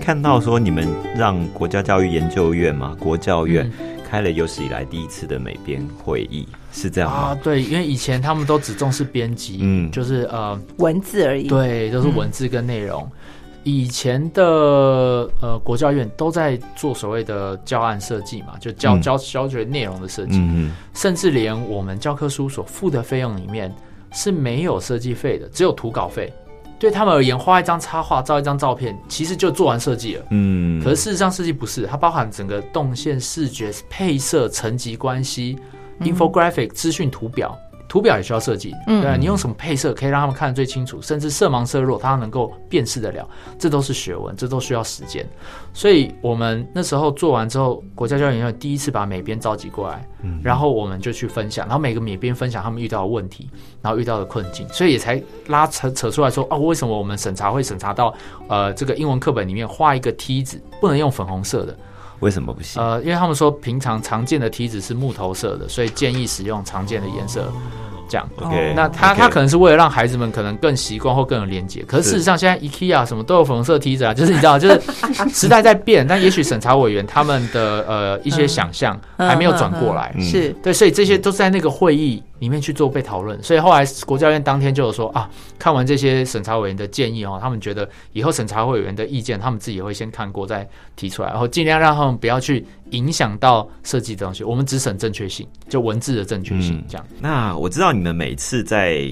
[0.06, 3.68] 看到说你们让国家教育研究院嘛，国教院、
[4.08, 7.16] 开了有史以来第一次的美编会议，是这样吗？
[7.16, 11.48] 啊，对，因为以前他们都只重视编辑，嗯就是呃文字而已。
[11.48, 13.04] 对，都是文字跟内容。
[13.64, 23.74] 以前的呃国教院都在做所谓的教案设计嘛，就教、嗯教教学内容的设计，嗯甚至连我们教科书所付的费用里面
[24.12, 26.32] 是没有设计费的，只有图稿费。
[26.78, 30.24] 对他们而言，画一张插画、照一张照片，其实就做完设计了。
[30.30, 35.58] 嗯，可是事实上，设计不是，它包含整个动线、视觉、配色、层级关系、
[36.00, 38.74] infographic、资讯图表，图表也需要设计。
[38.86, 45.26] 嗯对啊，你用什么配色可以让他们看得最清楚，甚至色盲色弱，他能够辨识得了，这都是学问，这都需要时间。
[45.72, 53.48] 所以我们那时候做完之后，国家教育研究院第一次把美编召集过来，嗯然后我们就去分享，然后每个美编分享他们遇到的问题，
[53.82, 58.14] 然后遇到的困境，所以也才拉扯扯出来说，哦，为什么我们审查会审查到，
[58.48, 61.76] 呃，这个英文课本里面画一个梯子不能用粉红色的，
[62.20, 62.82] 为什么不行？
[62.82, 67.52] 呃，因为他们说平常常见的梯子是木头色的，所以建议使用常见的颜色。
[68.08, 68.24] 这样。
[68.36, 74.80] OK，那他他可能是为了让孩子们可能更习惯或更有连接，可是是事实上现在 IKEA 什么都有粉红色梯子啊，就是你知道，就是
[75.34, 83.42] 时代在变，但也许审查委员他们的呃一些想象嗯还没有转过来，嗯是对，所以这些都是在那个会议里面去做被讨论。
[83.42, 94.44] 所以后来国教院当天就有说啊，看完这些审查委员的建议哦，他们觉得以后审查委员的意见，他们自己也会先看过再提出来，然后尽量让他们不要去影响到设计的东西。
[94.44, 97.06] 我们只审正确性，就文字的正确性这样。
[97.20, 99.08] 那我知道你们每次在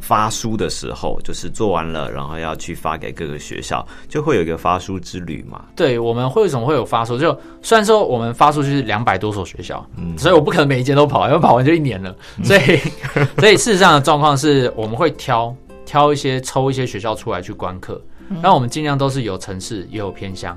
[0.00, 5.64] 发书的时候，就是做完了，然后要去发给各个学校，就会有一个发书之旅嘛。
[5.76, 7.18] 对，我们会为什么会有发书？
[7.18, 12.14] 就虽然说我们发出去是两百多所学校，嗯所以我不可能每一间都跑，因为跑完就一年了。
[12.42, 12.78] 所以，
[13.38, 18.00] 所以事实上的状况是，我们会挑挑一些抽一些学校出来去观课，
[18.42, 20.56] 那我们尽量都是有城市也有偏乡。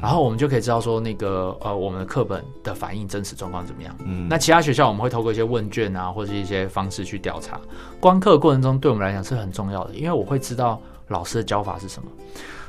[0.00, 3.96] 然后我们就可以知道说，那个呃，我们的课本的反应真实状况怎么样。
[4.04, 7.60] 嗯那其他学校我们会透过一些问卷啊，或者一些方式去调查。
[8.00, 12.08] 观课过程中对我们来讲是很重要的，因为我会知道老师的教法是什么。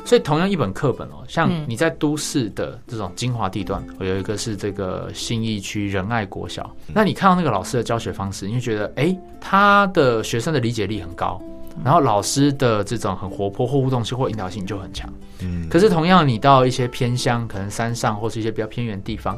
[0.05, 11.41] 所以同样一本课本哦，像嗯你在都市的这种精华地段，我有一个是这个信义区仁爱国小，那你看到那个老师的教学方式，你就觉得，哎，他的学生的理解力很高，
[11.83, 15.11] 然后老师的这种很活泼或互动性或引导性就很强。
[15.41, 19.37] 嗯可是同样，你到一些偏乡，可能山上或是一些比较偏远的地方，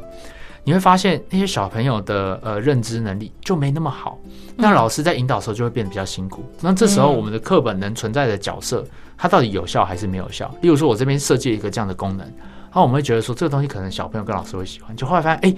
[0.64, 4.18] 你会发现那些小朋友的呃认知能力就没那么好，
[4.56, 6.44] 那老师在引导的时候就会变得比较辛苦。
[6.62, 8.86] 那这时候我们的课本能存在的角色，
[9.18, 10.54] 它到底有效还是没有效？
[10.62, 15.56] 例如说，我这边设计了一个这样的功能，然后我们会觉得说这个东西可能小朋友跟老师会喜欢，就后来发现，哎、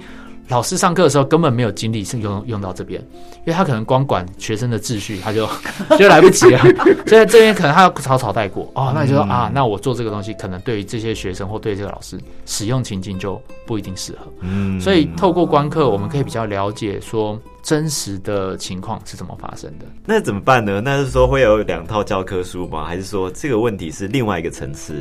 [0.50, 3.00] 老师上课的时候根本没有精力是用用到这边，
[3.38, 5.48] 因为他可能光管学生的秩序，他就
[5.96, 6.58] 就来不及了。
[7.06, 14.26] 所以在这边可能他要草草带过哦，那你就说啊，那我做这个东西可能对于这些学生或对这个老师使用情境就不一定适合。
[14.40, 19.86] 嗯所以透过观课，我们可以比较了解说真实的情况是怎么发生的。
[20.04, 20.80] 那怎么办呢？
[20.84, 22.84] 那是说会有两套教科书吗？
[22.84, 24.94] 还是说这个问题是另外一个层次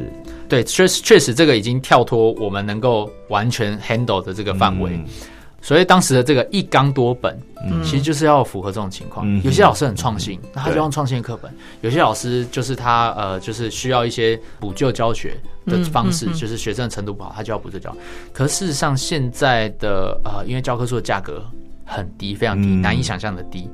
[0.48, 4.92] 对，确实确实这个已经跳脱我们能够完全 handle 的这个范围。
[4.94, 5.06] 嗯
[5.62, 7.84] 所以当时的这个一纲多本，嗯。
[7.84, 9.26] 其实就是要符合这种情况。
[9.28, 11.52] 嗯有些老师很创新，那他就用创新的课本；
[11.82, 17.96] 有些老师就是他呃，就是需要一些补救教学的方式，嗯嗯嗯就是学生的程度不好，他就要补救教。
[18.32, 21.44] 可事实上，现在的呃，因为教科书的价格
[21.86, 22.82] 很低，非常低，嗯。
[22.82, 23.70] 难以想象的低，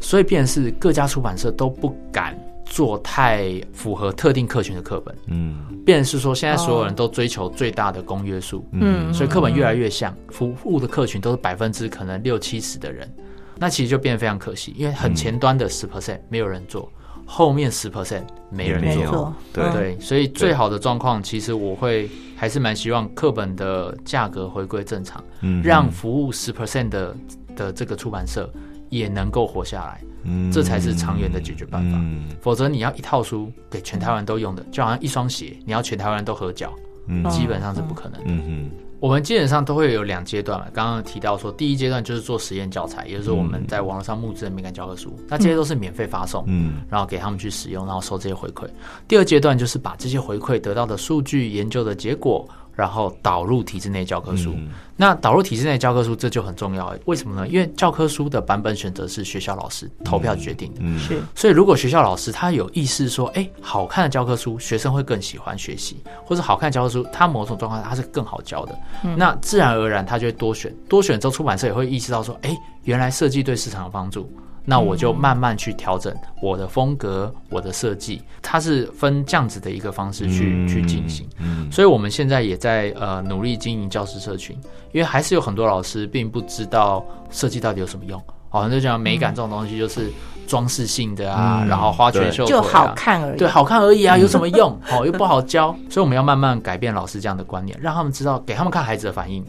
[0.00, 2.36] 所以变成是各家出版社都不敢
[2.72, 5.14] 做太符合特定客群的课本。
[5.26, 5.58] 嗯。
[5.84, 9.12] 变成是说，现在所有人都追求最大的公约数，嗯。
[9.12, 13.12] 所以课本越来越像服务的客群都是百分之可能六七十的人，
[13.58, 16.90] 那其实就变得非常可惜，因为很前端的十 percent 没有人做，
[17.26, 19.34] 后面十 percent 没人做。
[19.52, 25.62] 对嗯对，所以最好的状况，其实我会还是蛮希望课本的价格回归正常，嗯。
[25.62, 27.14] 让服务十 percent 的
[27.54, 28.50] 的这个出版社
[28.88, 31.98] 也能够活下来，嗯这才是长远的解决办法。
[31.98, 36.72] 嗯否则你要一套书给全台湾都用的，就好像一双鞋，你要全台湾人都合脚，
[37.06, 38.24] 嗯基本上是不可能的。
[38.26, 38.70] 嗯嗯
[39.00, 48.64] 我们基本上都会有两阶段嘛，刚刚提到说，第一阶段就是做实验教材，也就是我们在网络上募资的敏感教科书，那这些都是免费发送，嗯然后给他们去使用，然后收这些回馈。
[49.08, 54.52] 第二阶段就是把这些回馈得到的数据、研究的结果，然后导入体制内教科书。
[54.56, 57.48] 嗯那导入体制内教科书这就很重要，为什么呢？
[57.48, 60.80] 因为教科书的版本选择是学校老师投票决定的。
[60.80, 68.78] 嗯是所以，如果学校老师他有意识说，哎、好看的教科书，学生会更喜欢学习，或者好看的教科书，它某种状况下它是更好教的，
[69.16, 74.30] 那自然而然他就会多选，多选之后，出版社也会意识到说，哎、原来设计对市场有帮助。
[74.64, 81.28] 那我就慢慢去调整我的风格，我的设计，它是分这样子的一个方式去、嗯去进行。
[81.38, 84.56] 嗯所以我们现在也在呃努力经营教师社群，
[84.92, 88.22] 因为还是有很多老师并不知道设计到底有什么用。
[88.48, 90.10] 好像，就讲美感这种东西就是
[90.46, 93.38] 装饰性的啊，嗯然后花拳绣腿、啊、就好看而已。
[93.38, 94.78] 对，好看而已啊， 有什么用？
[94.90, 99.42] 哦，又不好教，所以我们要慢慢改变老师这样的观念，让他们知道，给他们看孩子的反应，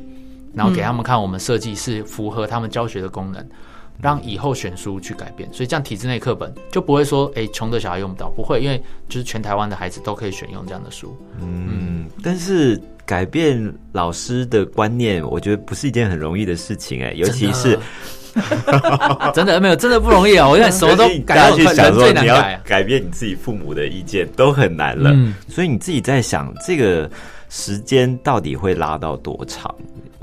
[0.54, 3.46] 然后给他们看我们设计是符合他们教学的功能，
[4.02, 5.48] 让以后选书去改变。
[5.54, 11.16] 所以这样体制内课本就不会说，哎，穷的小孩用不到，不会，因为就是全台湾的孩子都可以选用这样的书。
[11.40, 17.78] 嗯，但是改变老师的观念，我觉得不是一件很容易的事情哎，尤其是
[19.34, 20.50] 真的没有，真的不容易啊！
[20.50, 27.08] 我现在什么都改去想说你要改变你自己父母的意见都很难了，嗯所以你自己在想这个
[27.50, 29.74] 时间到底会拉到多长？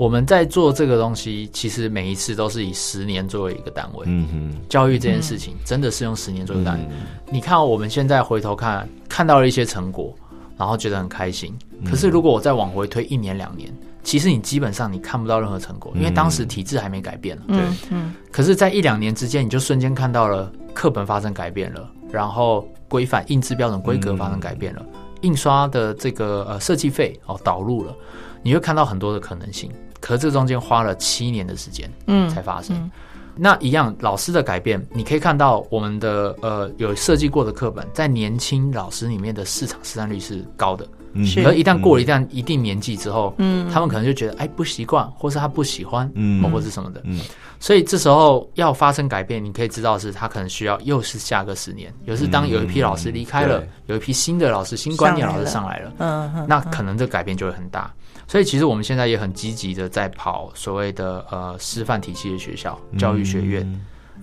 [0.01, 4.03] 我们在做这个东西，其实每一次都是以十年作为一个单位。
[4.07, 6.85] 嗯哼，教育这件事情真的是用十年做一个单位。
[7.31, 10.11] 你看，我们现在回头看，看到了一些成果，
[10.57, 11.55] 然后觉得很开心。
[11.85, 13.71] 可是如果我再往回推一年两年，
[14.01, 17.43] 其实你基本上你看不到任何成果，因为当时体制还没改变了。
[17.49, 24.83] 对嗯嗯可是，在一两年之间，你就瞬间看到了课本发生改变了，然后规范印制标准规格发生改变了，
[25.21, 27.95] 印刷的这个呃设计费哦导入了，
[28.41, 29.71] 你会看到很多的可能性。
[30.01, 32.75] 可是这中间花了七年的时间嗯才发生。
[32.75, 32.91] 嗯。
[33.33, 40.85] 那一样，老师的改变，你可以看到我们的呃有设计过的课本，在年轻老师里面的市场市占率是高的。
[41.13, 41.25] 嗯。
[41.45, 43.71] 而一旦过了一旦一定年纪之后，嗯。
[43.71, 46.43] 他们可能就觉得哎不习惯，或是他不喜欢，嗯。
[46.43, 47.21] 哦或是什么的，嗯。
[47.57, 53.69] 所以这时候要发生改变，你可以知道是他可能需要又是下个十年，有是当有一批老师离开了，对。
[53.85, 57.93] 有一批新的老师、新观念老师上来了，嗯嗯，那可能这个改变就会很大。
[58.31, 63.61] 所以其实我们现在也很积极的在跑所谓的呃师范体系的学校、教育学院，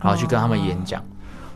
[0.00, 1.04] 然后去跟他们演讲。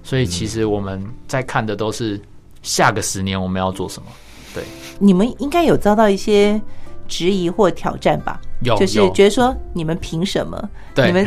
[0.03, 2.20] 所以其实我们在看的都是
[2.62, 4.09] 下个十年我们要做什么。
[4.55, 4.62] 对
[4.98, 6.61] 你们应该有遭到一些
[7.09, 8.38] 质疑或挑战吧？
[8.61, 10.68] 有就是觉得说你们凭什么？
[10.94, 11.26] 对你们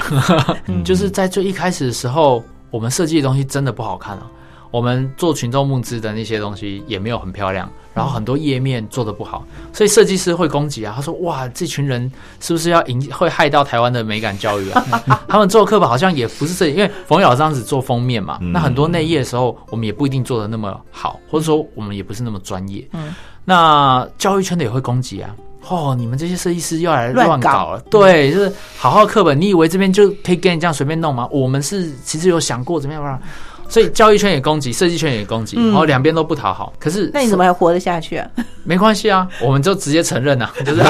[0.68, 4.30] 嗯 就是在最一开始的时候，我们设计的东西真的不好看啊。
[4.76, 10.92] 我们做群众募资的那些东西也没有很漂亮，然后很多页面做的不好，所以设计师会攻击啊。
[10.94, 12.12] 他说：“哇，这群人
[12.42, 14.86] 是不是要影会害到台湾的美感教育啊？”
[15.30, 22.86] 他们做课本好像也不是这，因为冯宇老师当时做封面嘛，嗯那很多内页的时候，我们也不一定做的那么好，或者说我们也不是那么专业。
[22.92, 23.16] 嗯
[23.46, 25.34] 那教育圈的也会攻击啊。
[25.70, 31.30] 哦，你们这些设计师又来乱搞乱搞了，对，就是好好的课本，你以为这边就可以跟你这样随便弄吗？
[31.32, 33.20] 我们是其实有想过怎么样啊，
[33.68, 36.72] 所以教育圈也攻击，设计圈也攻击，嗯然后两边都不讨好。
[36.80, 38.28] 可是那你怎么还活得下去啊？
[38.64, 39.28] 没关系啊？
[39.42, 40.82] 我们就直接承认啊， 就是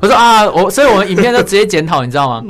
[0.00, 2.42] 我说啊，我所以我们影片就直接检讨，你知道吗？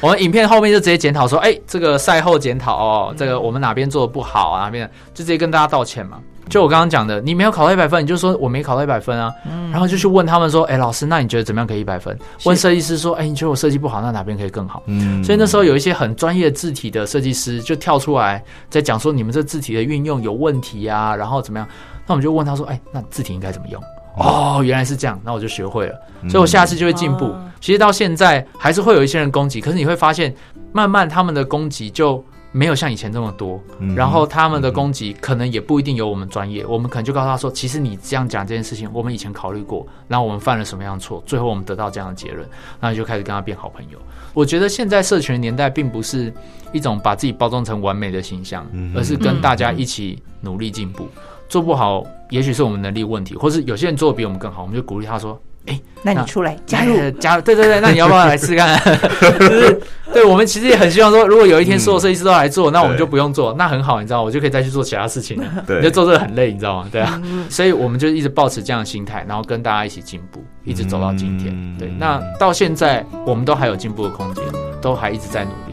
[0.00, 6.18] 我们影片后面就直接检讨说，哎、这个赛后检讨哦，这个我们哪边做的不好啊，哪边就直接跟大家道歉嘛。
[6.48, 9.34] 就我刚刚讲的，你没有考到一百分，你就说我没考到一百分啊，
[9.72, 12.16] 然后就去问他们说，哎、老师，那你觉得怎么样可以一百分？
[12.44, 14.82] 问设计师说，哎、你觉得我设计不好，那哪边可以更好？
[14.86, 21.68] 嗯所以那时候有一些很专业字体的设计师就跳出来在讲说，你们这字体的运用有问题啊，然后怎么样？
[22.06, 23.82] 那我们就问他说，哎、那字体应该怎么用？
[24.16, 25.94] 哦，原来是这样，那我就学会了，
[26.28, 27.26] 所以我下次就会进步。
[27.26, 30.32] 哦其实到现在还是会有一些人攻击，可是你会发现，
[30.72, 32.22] 慢慢他们的攻击就
[32.56, 42.48] 没有像以前这么多，嗯然后他们的攻击可能也不一定有我们专业，我们可能就告诉他说，其实你这样讲这件事情，我们以前考虑过，然后我们犯了什么样的错，最后我们得到这样的结论，
[42.80, 43.98] 那你就开始跟他变好朋友。
[44.32, 46.32] 我觉得现在社群年代并不是
[46.72, 51.06] 一种把自己包装成完美的形象，嗯而是跟大家一起努力进步。
[51.48, 58.80] 做不好，也许是我们能力问题，或是有些人做的比我们更好，我们就鼓励他说：“哎、那你出来加入，哎加入，对对对，那你要不要来试试看？
[59.20, 59.80] 就是
[60.12, 65.44] 对我们其实也很希望说，如果有一天所有设计师都来做，那我们就不用做，那很好，你知道，我就可以再去做其他事情了。
[65.66, 66.88] 对你就做这个很累，你知道吗？
[66.90, 71.52] 对啊， 所以我们就一直保持这样的心态，然后跟大家一起进步，一直走到今天。
[71.52, 74.44] 嗯对，那到现在我们都还有进步的空间，
[74.80, 75.65] 都还一直在努力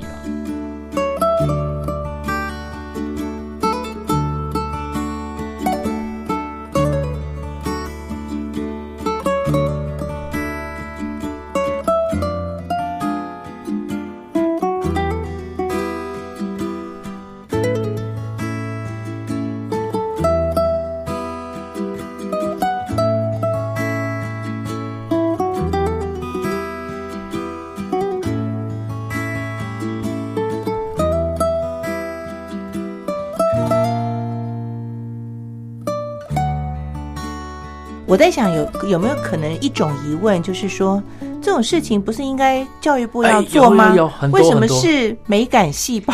[38.14, 41.02] 我在想有有没有可能一种疑问，就是说
[41.42, 43.90] 这种事情不是应该教育部要哎做吗？
[43.90, 46.14] 有有有为什么是美感细胞？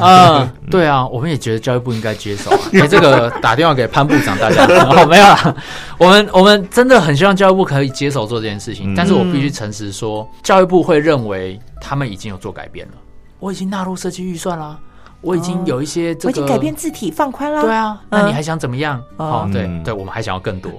[0.00, 2.58] 嗯， 对啊，我们也觉得教育部应该接手、啊。
[2.74, 5.54] 哎、这个打电话给潘部长，大家 哦，没有啦。
[5.96, 12.94] 我们我们真的很希望教育部可以接手做这件事情，嗯但是我必须诚实说，教育部会认为他们已经有做改变了，
[13.38, 14.76] 我已经纳入设计预算啦，
[15.20, 17.62] 我已经有一些这个，我已经改变字体放宽了。
[17.62, 19.02] 对啊，嗯那你还想怎么样？
[19.16, 20.72] 哦哦，对嗯对，我们还想要更多，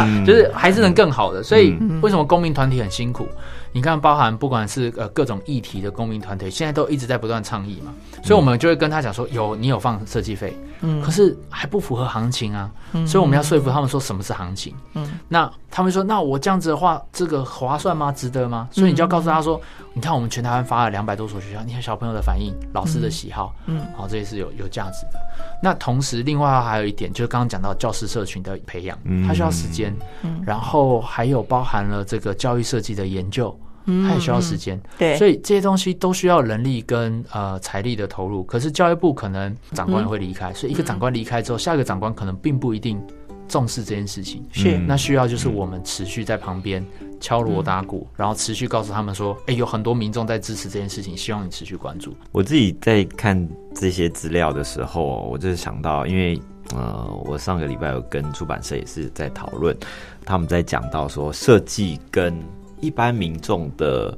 [0.00, 1.42] 嗯 就是还是能更好的。
[1.42, 3.26] 所以嗯为什么公民团体很辛苦？
[3.74, 7.90] 你看，包含不管是呃各种议题的公民团体，现在都一直在不断倡议嘛，
[8.22, 14.74] 所以我们就会跟他讲说，有你有放设计费，嗯可是还不符合行情啊，嗯所以我们要说服他们说什么是行情。
[14.92, 18.12] 嗯那他们说，那我这样子的话，这个划算吗？
[18.12, 18.68] 值得吗？
[18.70, 19.58] 所以你就要告诉他说，
[19.94, 25.20] 你看我们全台湾发了两百多所学校，你看小朋友的反应，老师的喜好，嗯好、这也是有有价值的。
[25.62, 34.80] 那同时，另外还有一点，就是刚刚讲到教师社群的培养，嗯它需要时间，嗯然后还有包含了这个教育设计的研究，嗯它也需要时间。
[34.98, 38.42] 对，所以这些东西都需要人力跟呃财力的投入。
[38.44, 43.00] 可是教育部可能长官也会离开，所以一个长官离开之后，下一个长官可能并不一定
[43.48, 44.44] 重视这件事情。
[44.86, 46.84] 那需要就是我们持续在旁边
[47.20, 52.14] 敲锣打鼓，然后持续告诉他们说，哎，有很多民众在支持这件事情，希望你持续关注。
[52.32, 56.40] 我自己在看这些资料的时候，我就是想到，因为
[56.74, 59.76] 呃，我上个礼拜有跟出版社也是在讨论，
[60.24, 62.34] 他们在讲到说设计跟
[62.80, 64.16] 一般民众的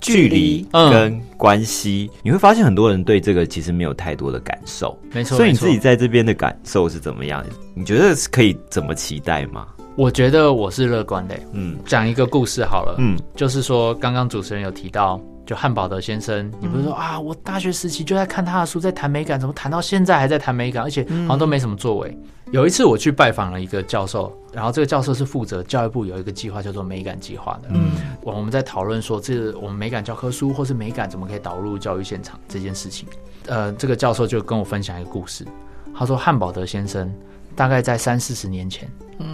[0.00, 4.96] 距离嗯跟关系，你会发现很多人对这个其实没有太多的感受。
[5.12, 7.44] 没错，所以你自己在这边的感受是怎么样？
[7.74, 9.66] 你觉得是可以怎么期待吗？
[9.96, 11.34] 我觉得我是乐观的。
[11.52, 22.18] 嗯讲一个故事好了，嗯就是说刚刚主持人有提到，就汉堡德先生，你不是说、嗯啊，我大学时期就在看他的书，在谈美感，怎么谈到现在还在谈美感，而且好像都没什么作为。
[22.50, 27.92] 有一次我去拜访了一个教授，然后这个教授是负责教育部有一个计划叫做美感计划的，嗯。
[28.22, 33.08] 我我们在讨论说，这我们美感教科书或是美感怎么可以导入教育现场这件事情。
[33.46, 35.46] 呃，这个教授就跟我分享一个故事，
[35.94, 37.12] 他说汉堡德先生
[37.54, 38.88] 大概在三四十年前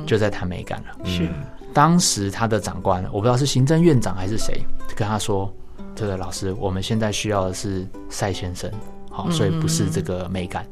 [0.07, 1.07] 就在谈美感了。
[1.07, 1.27] 是。
[1.75, 4.63] 当时他的长官，我不知道是行政院长还是谁，
[4.95, 5.51] 跟他说
[5.95, 8.71] ：“这个老师，我们现在需要的是赛先生，
[9.11, 10.67] 好，所以不是这个美感。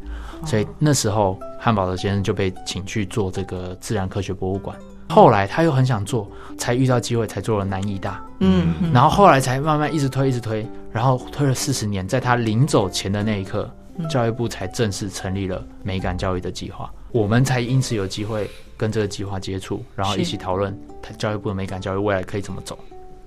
[0.47, 4.77] 所以那时候汉堡的先生就被请去做这个自然科学博物馆。
[5.09, 8.25] 后来他又很想做，才遇到机会，才做了南艺大。
[8.39, 13.69] 嗯嗯然后后来才慢慢一直推，一直推，然后推了四十年，在他临走前的那一刻，
[14.09, 20.79] 教育部才正式成立了美感教育的计划，我们才因此有机会跟这个计划接触，然后一起讨论
[21.19, 22.79] 教育部的美感教育未来可以怎么走。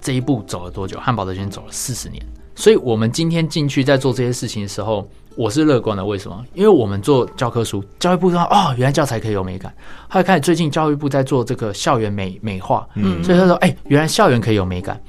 [0.04, 1.00] 这一步走了多久？
[1.00, 2.22] 汉堡德先生走了四十年，
[2.56, 6.06] 所以我们今天进去在做这些事情的时候，我是乐观的。
[6.06, 6.46] 为什么？
[6.54, 9.74] 因为我们做教科书，教育部说哦，原来教材可以有美感。
[10.10, 15.02] 后来开始最近教育部在做这个校园美美化，嗯所以他说，哎、原来校园可以有美感。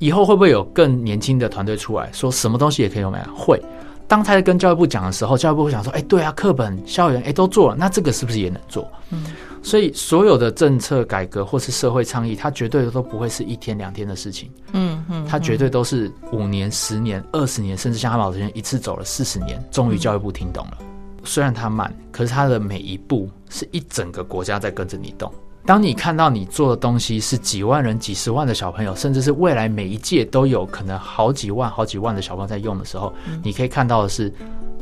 [0.00, 3.28] 以后会不会有更年轻的团队出来说什么东西也可以有美感？
[3.32, 3.62] 会。
[4.10, 9.22] 当他在跟教育部讲的时候，教育部会想说：“哎、对啊，课本、校园，哎、都做了，那这个是不是也能做？”嗯，
[9.62, 20.78] 所以所有的政策改革或是社会倡议，它绝对都不会是一天两天的事情，嗯嗯，它绝对都是五年、十年、二十年，甚至像汉堡之前一次走了四十年，终于教育部听懂了。
[21.22, 25.32] 虽然它慢，可是它的每一步是一整个国家在跟着你动。
[25.66, 34.32] 当你看到你做的东西是几万人、几十万的小朋友，甚至是未来每一届都有可能好几万、好几万的小朋友在用的时候，你可以看到的是，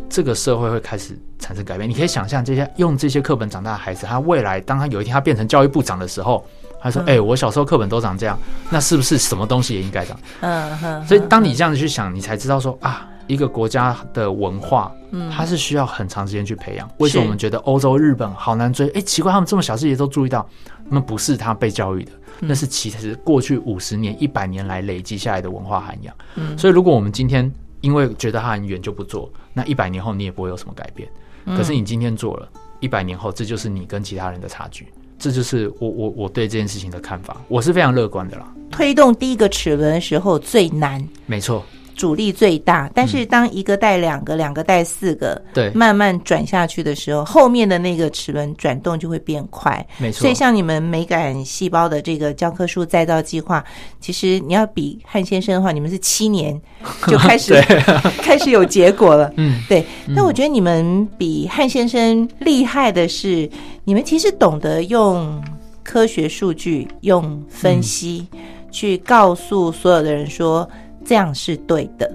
[0.09, 1.89] 这个社会会开始产生改变。
[1.89, 6.47] 你可以想象，这些用这些课本长大的孩子，他未来当他有一天他变成教育部长的时候，
[6.81, 8.39] 他说：“哎、我小时候课本都长这样，
[8.71, 16.91] 那是不是什么东西也应该长？”嗯嗯，所以当你这样子去想，你才知道说啊，一个国家的文化，嗯它是需要很长时间去培养。
[16.99, 18.89] 为什么我们觉得欧洲、日本好难追？
[18.89, 20.45] 哎，奇怪，他们这么小细节都注意到，
[20.89, 26.13] 那么不是他被教育的，那是其实过去五十年、一百年来累积下来的文化涵养。
[26.35, 27.49] 嗯所以如果我们今天
[27.81, 31.09] 因为觉得它很远就不做，那一百年后你也不会有什么改变。
[31.57, 32.49] 可是你今天做了，
[32.81, 34.89] 一百年后这就是你跟其他人的差距。
[35.19, 38.47] 这就是我我我对这件事情的看法，我是非常乐观的啦。
[38.71, 41.65] 推动第一个齿轮的时候最难，没错，
[41.99, 49.85] 阻力最大，但是当一个带两个，两个带四个，对慢慢转下去的时候，后面的那个齿轮转动就会变快。
[49.99, 50.21] 没错。
[50.21, 53.63] 所以，像你们美感细胞的这个教科书再造计划，
[54.01, 56.59] 其实你要比汉先生的话，你们是七年
[57.09, 57.61] 就开始
[58.23, 59.33] 开始有结果了。
[59.37, 59.85] 嗯，对。
[60.07, 63.51] 那我觉得你们比汉先生厉害的是，
[63.83, 65.43] 你们其实懂得用
[65.83, 68.25] 科学数据、用分析、
[68.71, 70.69] 去告诉所有的人说
[71.05, 72.11] 这样是对的。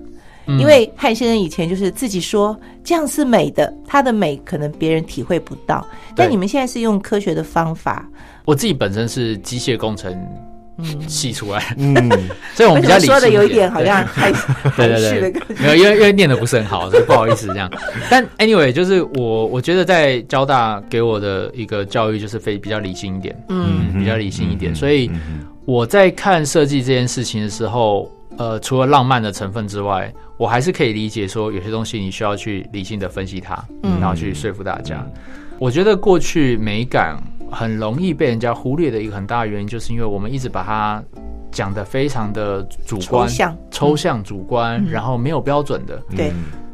[0.48, 0.60] 嗯。
[0.60, 8.08] 因为汉先生以前就是自己说这样是美的，他的美可能别人体会不到，但你们现在是用科学的方法，
[8.46, 10.14] 我自己本身是机械工程
[10.80, 11.94] 嗯，系出来，嗯，
[12.56, 14.40] 所以我们比较理说的有一点点好像还对
[14.76, 15.32] 还对。
[15.32, 15.56] 对。
[15.60, 17.72] 没有，因为因为念的不是很好，所以不好意思这样。
[18.10, 23.84] 但 anyway，就是我我觉得在交大给我的一个教育就是非比较理性一点，嗯。
[23.94, 24.74] 嗯，比较理性一点。
[24.74, 25.12] 嗯所以
[25.66, 35.06] 我在看设计这件事情的时候，呃，除了浪漫的成分之外，我还是可以理解说有些东西你需要去理性的分析它，嗯然后去说服大家。
[35.60, 37.18] 我觉得过去美感
[37.52, 41.04] 很容易被人家忽略的一个很大的原因，就是因为我们一直把它
[41.52, 46.02] 讲的非常的主观、抽象抽象、主观，嗯然后没有标准的。
[46.16, 46.32] 对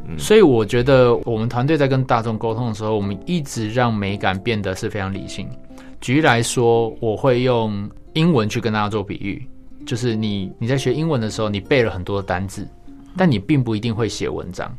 [0.08, 5.48] 嗯所以我觉得我们团队在跟大众沟通的时候，我们一直让美感变得是非常理性。
[6.02, 9.48] 举例来说，我会用英文去跟大家做比喻，
[9.86, 12.68] 就是你你在学英文的时候，你背了很多单字，
[13.18, 14.72] 但你并不一定会写文章，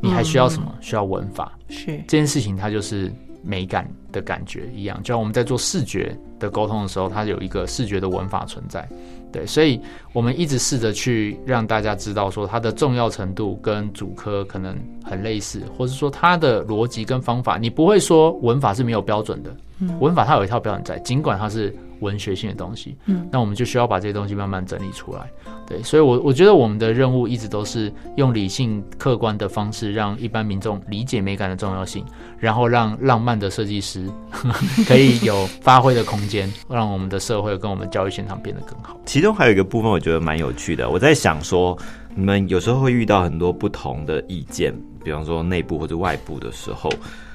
[0.00, 0.74] 你还需要什么？
[0.80, 1.52] 需要文法。
[1.68, 8.88] 是这件事情它就是美感的感觉一样，就像我们在做视觉的沟通的时候，它有一个视觉的文法存在。
[9.32, 9.80] 对，所以
[10.12, 25.20] 我们一直试着去让大家知道说它的重要程度跟主科可能很类似，或是说它的逻辑跟方法，你不会说文法是没有标准的，嗯文法它有一套标准在，尽管它是文学性的东西，嗯，那我们就需要把这些东西慢慢整理出来。
[25.66, 32.04] 对，所以我我觉得我们的任务一直都是用理性、客观的方式，让一般民众理解美感的重要性，
[32.38, 34.06] 然后让浪漫的设计师
[34.86, 39.00] 可以有发挥的空间，让我们的社会跟我们教育现场变得更好。
[39.06, 40.90] 其中还有一个部分，我觉得蛮有趣的。
[40.90, 41.78] 我在想说，
[42.14, 44.74] 你们有时候会遇到很多不同的意见，
[45.04, 46.90] 比方说内部或者外部的时候，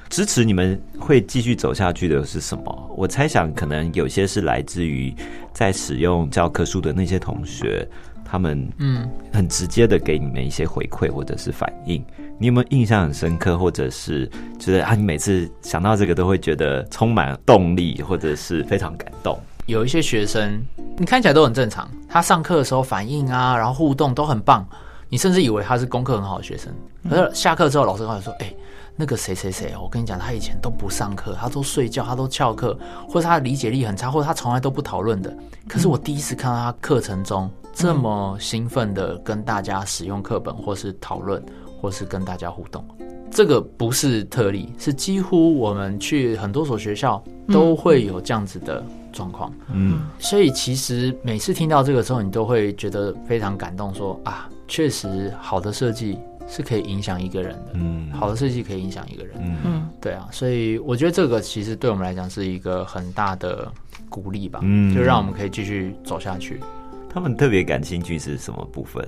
[0.08, 2.94] 支持你们会继续走下去的是什么？
[2.96, 5.14] 我猜想，可能有些是来自于
[5.52, 7.86] 在使用教科书的那些同学。
[8.30, 12.04] 他们嗯，很直接的给你们一些回馈或者是反应，
[12.38, 19.38] 你有没有印象很深刻，或者是觉得啊，你每次想到这个都会觉得充满动力，或者是非常感动？
[19.64, 20.62] 有一些学生，
[20.98, 24.68] 你看起来都很正常，他上课的时候反应啊，然后互动都很棒，
[25.08, 26.70] 你甚至以为他是功课很好的学生，
[27.08, 28.52] 可是下课之后，老师跟他说：“哎，
[28.98, 32.76] 那个谁谁谁，我跟你讲，他以前都不上课，他都睡觉，他都翘课，
[33.08, 35.34] 或者他的理解力很差，或者他从来都不讨论的。
[35.68, 41.40] 可是我第一次看到他课程中。”这么兴奋的跟大家使用课本，或是讨论，
[41.80, 42.84] 或是跟大家互动，
[43.30, 48.82] 这个不是特例，是几乎我们去很多所学校都会有这样子的
[49.12, 49.52] 状况。
[49.72, 56.18] 嗯，所以其实每次听到这个时候，你都会觉得非常感动，说啊，确实好的设计
[56.48, 57.72] 是可以影响一个人的。
[57.74, 59.34] 嗯，好的设计可以影响一个人。
[59.64, 63.70] 嗯，对啊，所以我觉得这个其实对我们来讲是一个很大的
[64.08, 64.60] 鼓励吧。
[64.62, 66.60] 嗯，就让我们可以继续走下去。
[67.08, 69.06] 他们特别感兴趣是什么部分？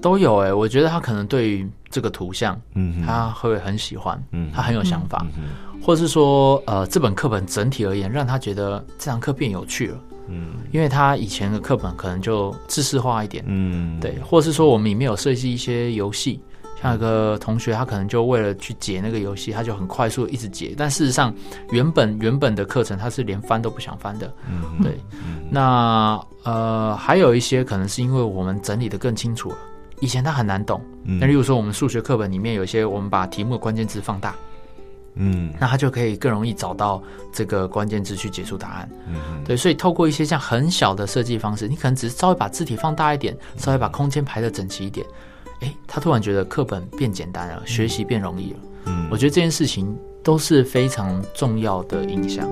[0.00, 5.26] 都有哎，我觉得他可能对于这个图像，嗯，他会很喜欢，嗯，他很有想法，
[5.82, 16.40] 或者是说，呃，这本课本整体而言，让他觉得这堂课变有趣了，嗯，因为他以前的课本可能就知识化一点，嗯，对，或者是说我们里面有设计一些游戏。
[16.82, 20.74] 像有个同学，他可能就为了去解那个游戏，他就很快速一直解。
[20.76, 21.34] 但事实上，
[21.70, 24.32] 原本原本的课程他是连翻都不想翻的。
[24.48, 24.98] 嗯，对。
[25.50, 29.56] 那呃，还有一些可能是因为我们整理的更清楚了。
[30.00, 30.80] 以前他很难懂。
[31.04, 34.34] 那例如说，我们数学课本里面有些，我们把题目的关键字放大，
[35.14, 38.88] 嗯，那他就可以更容易找到这个关键字去解出答案。
[39.06, 39.54] 嗯，对。
[39.54, 45.06] 所以透过一些像很小的设计方式，你可能只是稍微把字体放大一点，稍微把空间排的整齐一点。
[45.60, 48.58] 哎，他突然觉得课本变简单了，学习变容易了。
[48.86, 52.48] 嗯，我觉得这件事情都是非常重要的影响。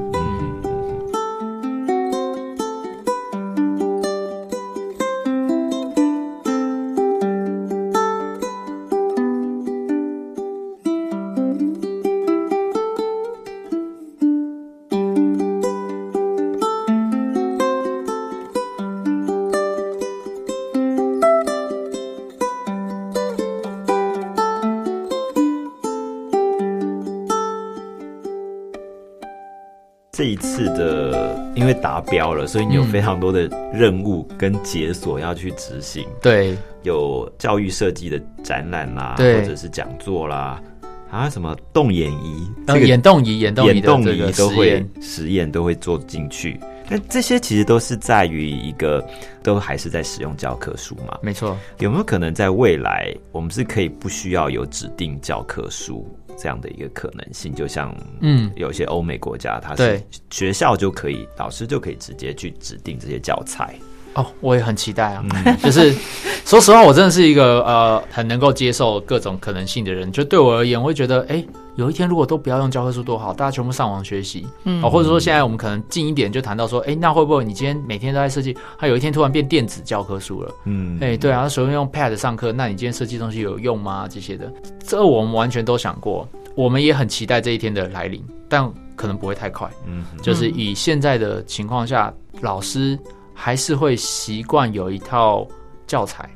[31.98, 36.06] 达标了，所以你有非常多的任务跟解锁要去执行。
[36.22, 40.62] 对，有教育设计的展览啦，或者是讲座啦，
[41.10, 43.80] 还有什么动眼仪，这个眼动仪、眼动仪
[44.32, 46.58] 都会实验都会做进去。
[46.90, 49.06] 那这些其实都是在于一个，
[49.42, 51.18] 都还是在使用教科书嘛？
[51.20, 51.54] 没错。
[51.80, 56.08] 有没有可能在未来，我们是可以不需要有指定教科书？
[56.40, 63.74] 这样的一个可能性，就像嗯，有些欧美国家，它是学校就可以，老师就可以直接去指定这些教材。
[64.14, 65.24] 哦，我也很期待啊！
[65.62, 65.94] 就是
[66.44, 70.10] 说实话，我真的是一个呃，很能够接受各种可能性的人。
[70.10, 71.44] 就对我而言，我会觉得，哎，
[71.78, 80.52] 有一天如果都不要用教科书多好，大家全部上网学习，嗯，或者说现在我们可能近一点就谈到说，哎，那会不会你今天每天都在设计，它有一天突然变电子教科书了？
[80.64, 84.08] 嗯，哎，对啊，首先用 Pad 上课，那你今天设计东西有用吗？
[84.10, 84.52] 这些的，
[84.84, 89.70] 这我们完全都想过，我们也很期待这一天的来临，但可能不会太快。
[89.86, 92.98] 嗯，就是以现在的情况下，老师。
[93.40, 95.46] 还是会习惯有一套
[95.86, 96.28] 教材，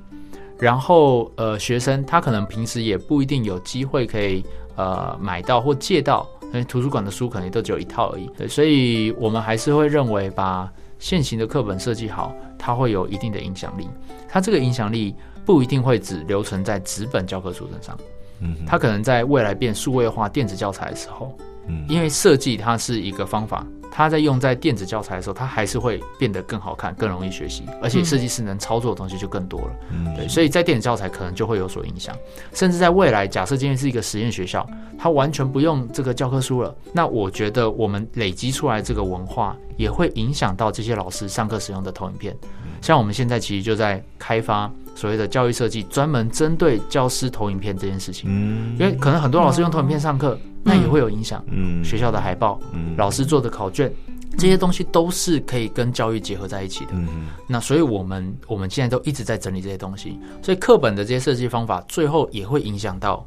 [0.56, 4.40] 然后呃，学生他可能平时也不一定有机会可以
[4.76, 8.26] 呃买到或借到，因为图书馆的书可能都只有一套而已。
[8.36, 13.88] 对，所以我们还是会认为把现行的课本设计好，它会有一定的影响力。
[14.28, 15.14] 它这个影响力
[15.44, 17.98] 不一定会只留存在纸本教科书身上，
[18.40, 23.66] 嗯，它可能在未来变数位化电子教材的时候，嗯，因为设计它是一个方法。
[23.94, 29.70] 它在用在电子教材的时候，它还是会变得更好看、更容易学习，而且设计师能操作的东西就更多了。
[29.90, 32.16] 嗯，对，所以在电子教材可能就会有所影响，
[32.54, 34.66] 甚至在未来，假设今天是一个实验学校，
[34.98, 42.34] 它完全不用这个教科书了，那我觉得我们累积出来这个文化也会影响到这些老师上课使用的投影片，
[42.80, 48.30] 像我们现在其实就在开发所谓的教育设计，专门针对教师投影片这件事情。
[48.30, 51.44] 嗯因为可能很多老师用投影片上课，那也会有影响。
[51.48, 53.92] 嗯学校的海报、嗯老师做的考卷，
[54.38, 56.92] 这些东西都是可以跟教育结合在一起的。
[56.92, 63.26] 嗯那所以我们我们现在都一直在整理这些东西，所以课本的这些设计方法，最后也会影响到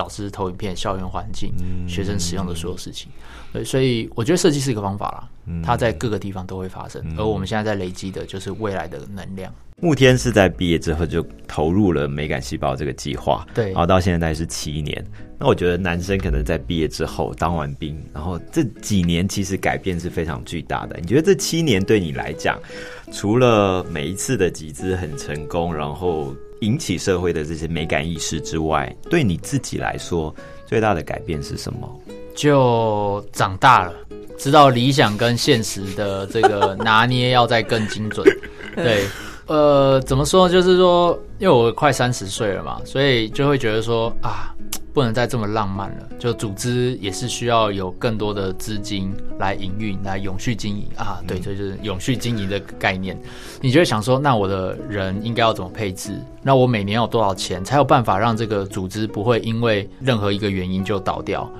[0.00, 3.10] 老师投影片、校园环境、嗯学生使用的所有事情。
[3.52, 9.52] 对，所以我觉得设计是一个方法啦，嗯它在各个地方都会发生，而我们现在在累积的就是未来的能量。
[9.82, 15.04] 慕天是在毕业之后就投入了美感细胞这个计划，对然后到现在是七年。
[15.38, 20.98] 那我觉得男生可能在毕业之后当完兵，然后这几年其实改变是非常巨大的。
[21.00, 22.60] 你觉得这七年对你来讲，
[23.10, 30.34] 除了每一次的集资很成功，然后引起社会的这些美感意识之外，对你自己来说
[30.66, 32.00] 最大的改变是什么？
[32.34, 33.92] 就长大了，
[34.38, 38.26] 知道理想跟现实的这个拿捏要再更精准。
[38.76, 39.04] 对，
[39.46, 40.48] 呃，怎么说？
[40.48, 44.54] 就是说，因为我快三十岁了嘛，所以就会觉得说啊，
[44.92, 46.08] 不能再这么浪漫了。
[46.18, 51.20] 就组织也是需要有更多的资金来营运，来永续经营啊。
[51.26, 53.16] 对，这就是永续经营的概念。
[53.60, 56.12] 你就会想说，那我的人应该要怎么配置？
[56.42, 61.50] 那我每年有多少钱，才有办法让这个组织不会因为任何一个原因就倒掉？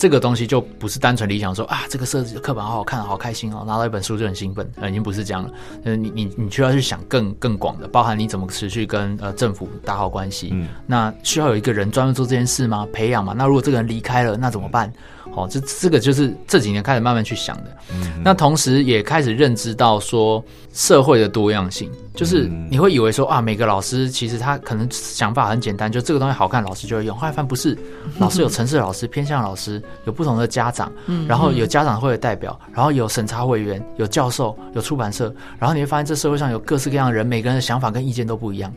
[0.00, 5.50] 这个东西就不是单纯理想说啊，这个设计课本好好看，好开心哦，拿到一本书就很兴奋，呃，已经不是这样了。
[5.84, 10.48] 呃，你你你需要去想更更广的，包含你怎么持续跟呃政府打好关系。
[10.54, 12.88] 嗯那需要有一个人专门做这件事吗？
[12.94, 13.34] 培养嘛？
[13.36, 14.90] 那如果这个人离开了，那怎么办？
[15.34, 17.76] 哦，这这个就是这几年开始慢慢去想的。
[18.22, 27.16] 那同时也开始认知到说社会的多样性，就是你会以为说啊，每个老师其实他可能想法很简单，就这个东西好看，老师就会用。
[27.16, 27.76] 后来发现不是，
[28.18, 30.92] 老师有城市老师、偏向老师，有不同的家长，
[31.26, 38.72] 然后有家长会的代表，然后有审查委员，有教授，有出版社，然后你会发现这社会上有各式各样的人，每个人的想法跟意见都不一样，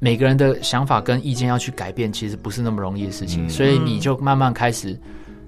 [0.00, 4.98] 每个人的想法跟意见要去改变，其实不是那么容易的事情，所以你就慢慢开始。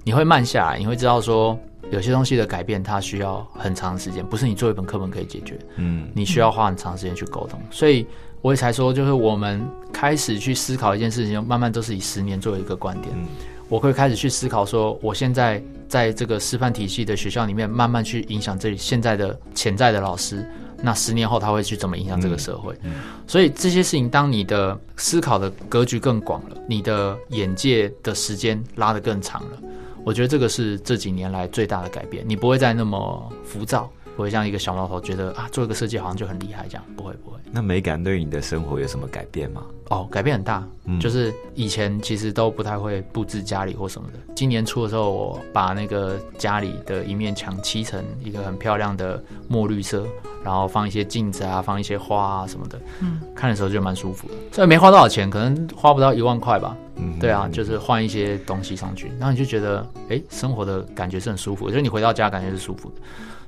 [0.08, 1.58] 你会慢下来，你会知道说
[1.90, 7.60] 有些东西的改变，它需要很长的时间，不是你做一本课本可以解决，嗯你需要花很长时间去沟通。
[7.70, 8.06] 所以
[8.40, 13.14] 我也才说，就是我们开始去思考一件事情，慢慢都是以十年作为一个观点。
[13.14, 13.26] 嗯
[13.68, 20.42] 我会开始去思考说，我现在在这个师范体系的学校里面，慢慢去影响这里现在的潜在的老师。
[20.80, 22.74] 那十年后他会去怎么影响这个社会？
[22.82, 22.94] 嗯
[23.26, 29.58] 所以这些事情，当你的思考的格局更广了，你的眼界的时间拉得更长了，
[30.04, 32.24] 我觉得这个是这几年来最大的改变。
[32.26, 37.38] 你不会再那么浮躁，不会像一个小毛头觉得啊，做一个设计好像就很厉害这样，不会不会。
[37.50, 39.62] 那美感对你的生活有什么改变吗？
[39.88, 44.18] 哦，改变很大，嗯就是以前其实都不太会布置家里或什么的。
[44.34, 50.06] 今年初的时候，我把那个家里的一面墙漆成一个很漂亮的墨绿色，
[50.44, 54.34] 然后放一些镜子啊，放一些花啊什么的，嗯，看的时候就蛮舒服的。
[54.52, 62.96] 虽然没花多少钱，可能花不到一万块吧，嗯对啊，就是换一些东西上去，然后你就觉得，哎，生活的感觉是很舒服的，就是你回到家感觉是舒服的。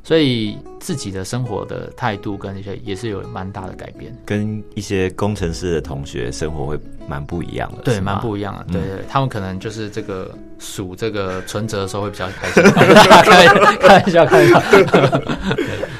[0.03, 4.17] 所以自己的生活的态度跟一些也是有蛮大的改变。
[4.25, 8.65] 跟一些工程师的同学生活会蛮不一样的，对，蛮不一样的。
[8.69, 12.63] 嗯对对，他们可能就是这个数这个存折的时候会比较开心。
[12.73, 13.47] 开
[13.77, 14.63] 开玩笑，开玩笑。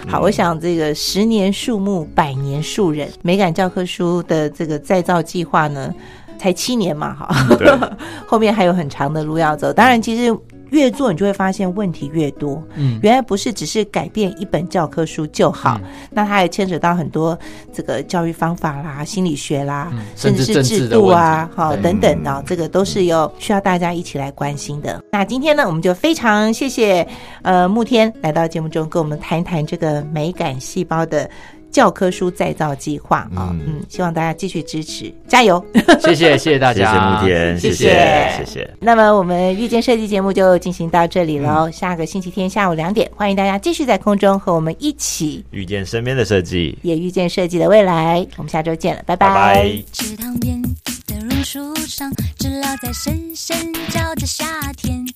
[0.09, 5.95] 好，我想这个十年树木，百年树人，美感教科书的这个再造计划呢，
[6.41, 7.29] 才七年嘛，哈，
[8.27, 9.71] 后面还有很长的路要走。
[9.71, 10.35] 当然，其实
[10.71, 12.63] 越做你就会发现问题越多。
[12.77, 15.79] 嗯，原来不是只是改变一本教科书就好，
[16.11, 17.39] 那它也牵扯到很多
[17.75, 25.05] 这个教育方法啦、心理学啦，甚至是制度啊，好、题对等等啊，这个都是有需要大家一起来关心的。
[25.13, 27.07] 那今天呢，我们就非常谢谢
[27.43, 31.29] 呃慕天来到节目中跟我们谈一谈这个美感细胞的。
[31.71, 35.65] 教科书再造计划啊，嗯嗯，希望大家继续支持，加油！
[36.03, 38.71] 谢谢谢谢大家谢谢家，慕天，谢谢谢谢谢。
[38.81, 41.69] 那么我们遇见设计节目就进行到这里喽。
[41.69, 48.27] 嗯下个星期天下午两点，欢迎大家继续在空中和我们一起遇见身边的设计，也遇见设计的未来。
[48.37, 49.83] 我们下周见了，拜拜拜。
[49.93, 50.61] 池塘边
[51.07, 54.45] 的榕树上，知了在深深叫着夏
[54.77, 55.07] 天。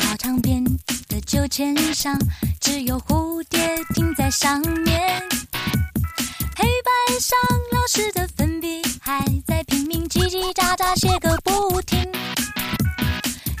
[0.00, 0.64] 操场边
[1.16, 2.14] 的秋千上，
[2.60, 3.58] 只有蝴蝶
[3.94, 5.22] 停在上面。
[6.54, 7.38] 黑板上
[7.72, 12.02] 老师的粉笔还在拼命叽叽喳喳写个不停，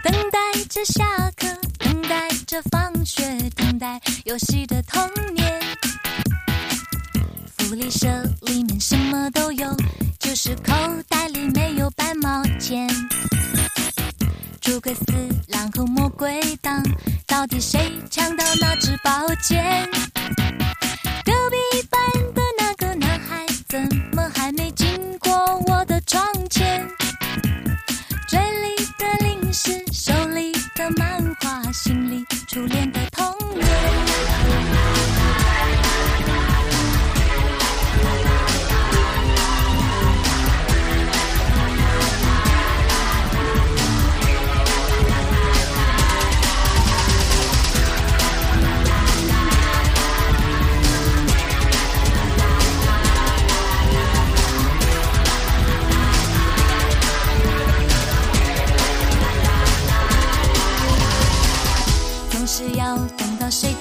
[0.04, 0.38] 等待
[0.68, 1.46] 着下课，
[1.78, 5.00] 等待着放学，等待游戏的童
[5.32, 5.58] 年。
[7.56, 8.06] 福利社
[8.42, 9.74] 里面什么都有，
[10.18, 10.74] 就是口
[11.08, 12.86] 袋里没有半毛钱。
[14.60, 15.04] 诸葛四
[15.48, 16.82] 郎和魔鬼党，
[17.36, 19.10] 到底谁抢到那支宝
[19.42, 19.86] 剑？
[21.22, 21.56] 隔壁
[21.90, 22.00] 班
[22.32, 23.78] 的那个男孩怎
[24.14, 25.30] 么还没经过
[25.66, 26.88] 我的窗前？
[28.26, 33.00] 嘴里的零食手里的漫画心里初恋的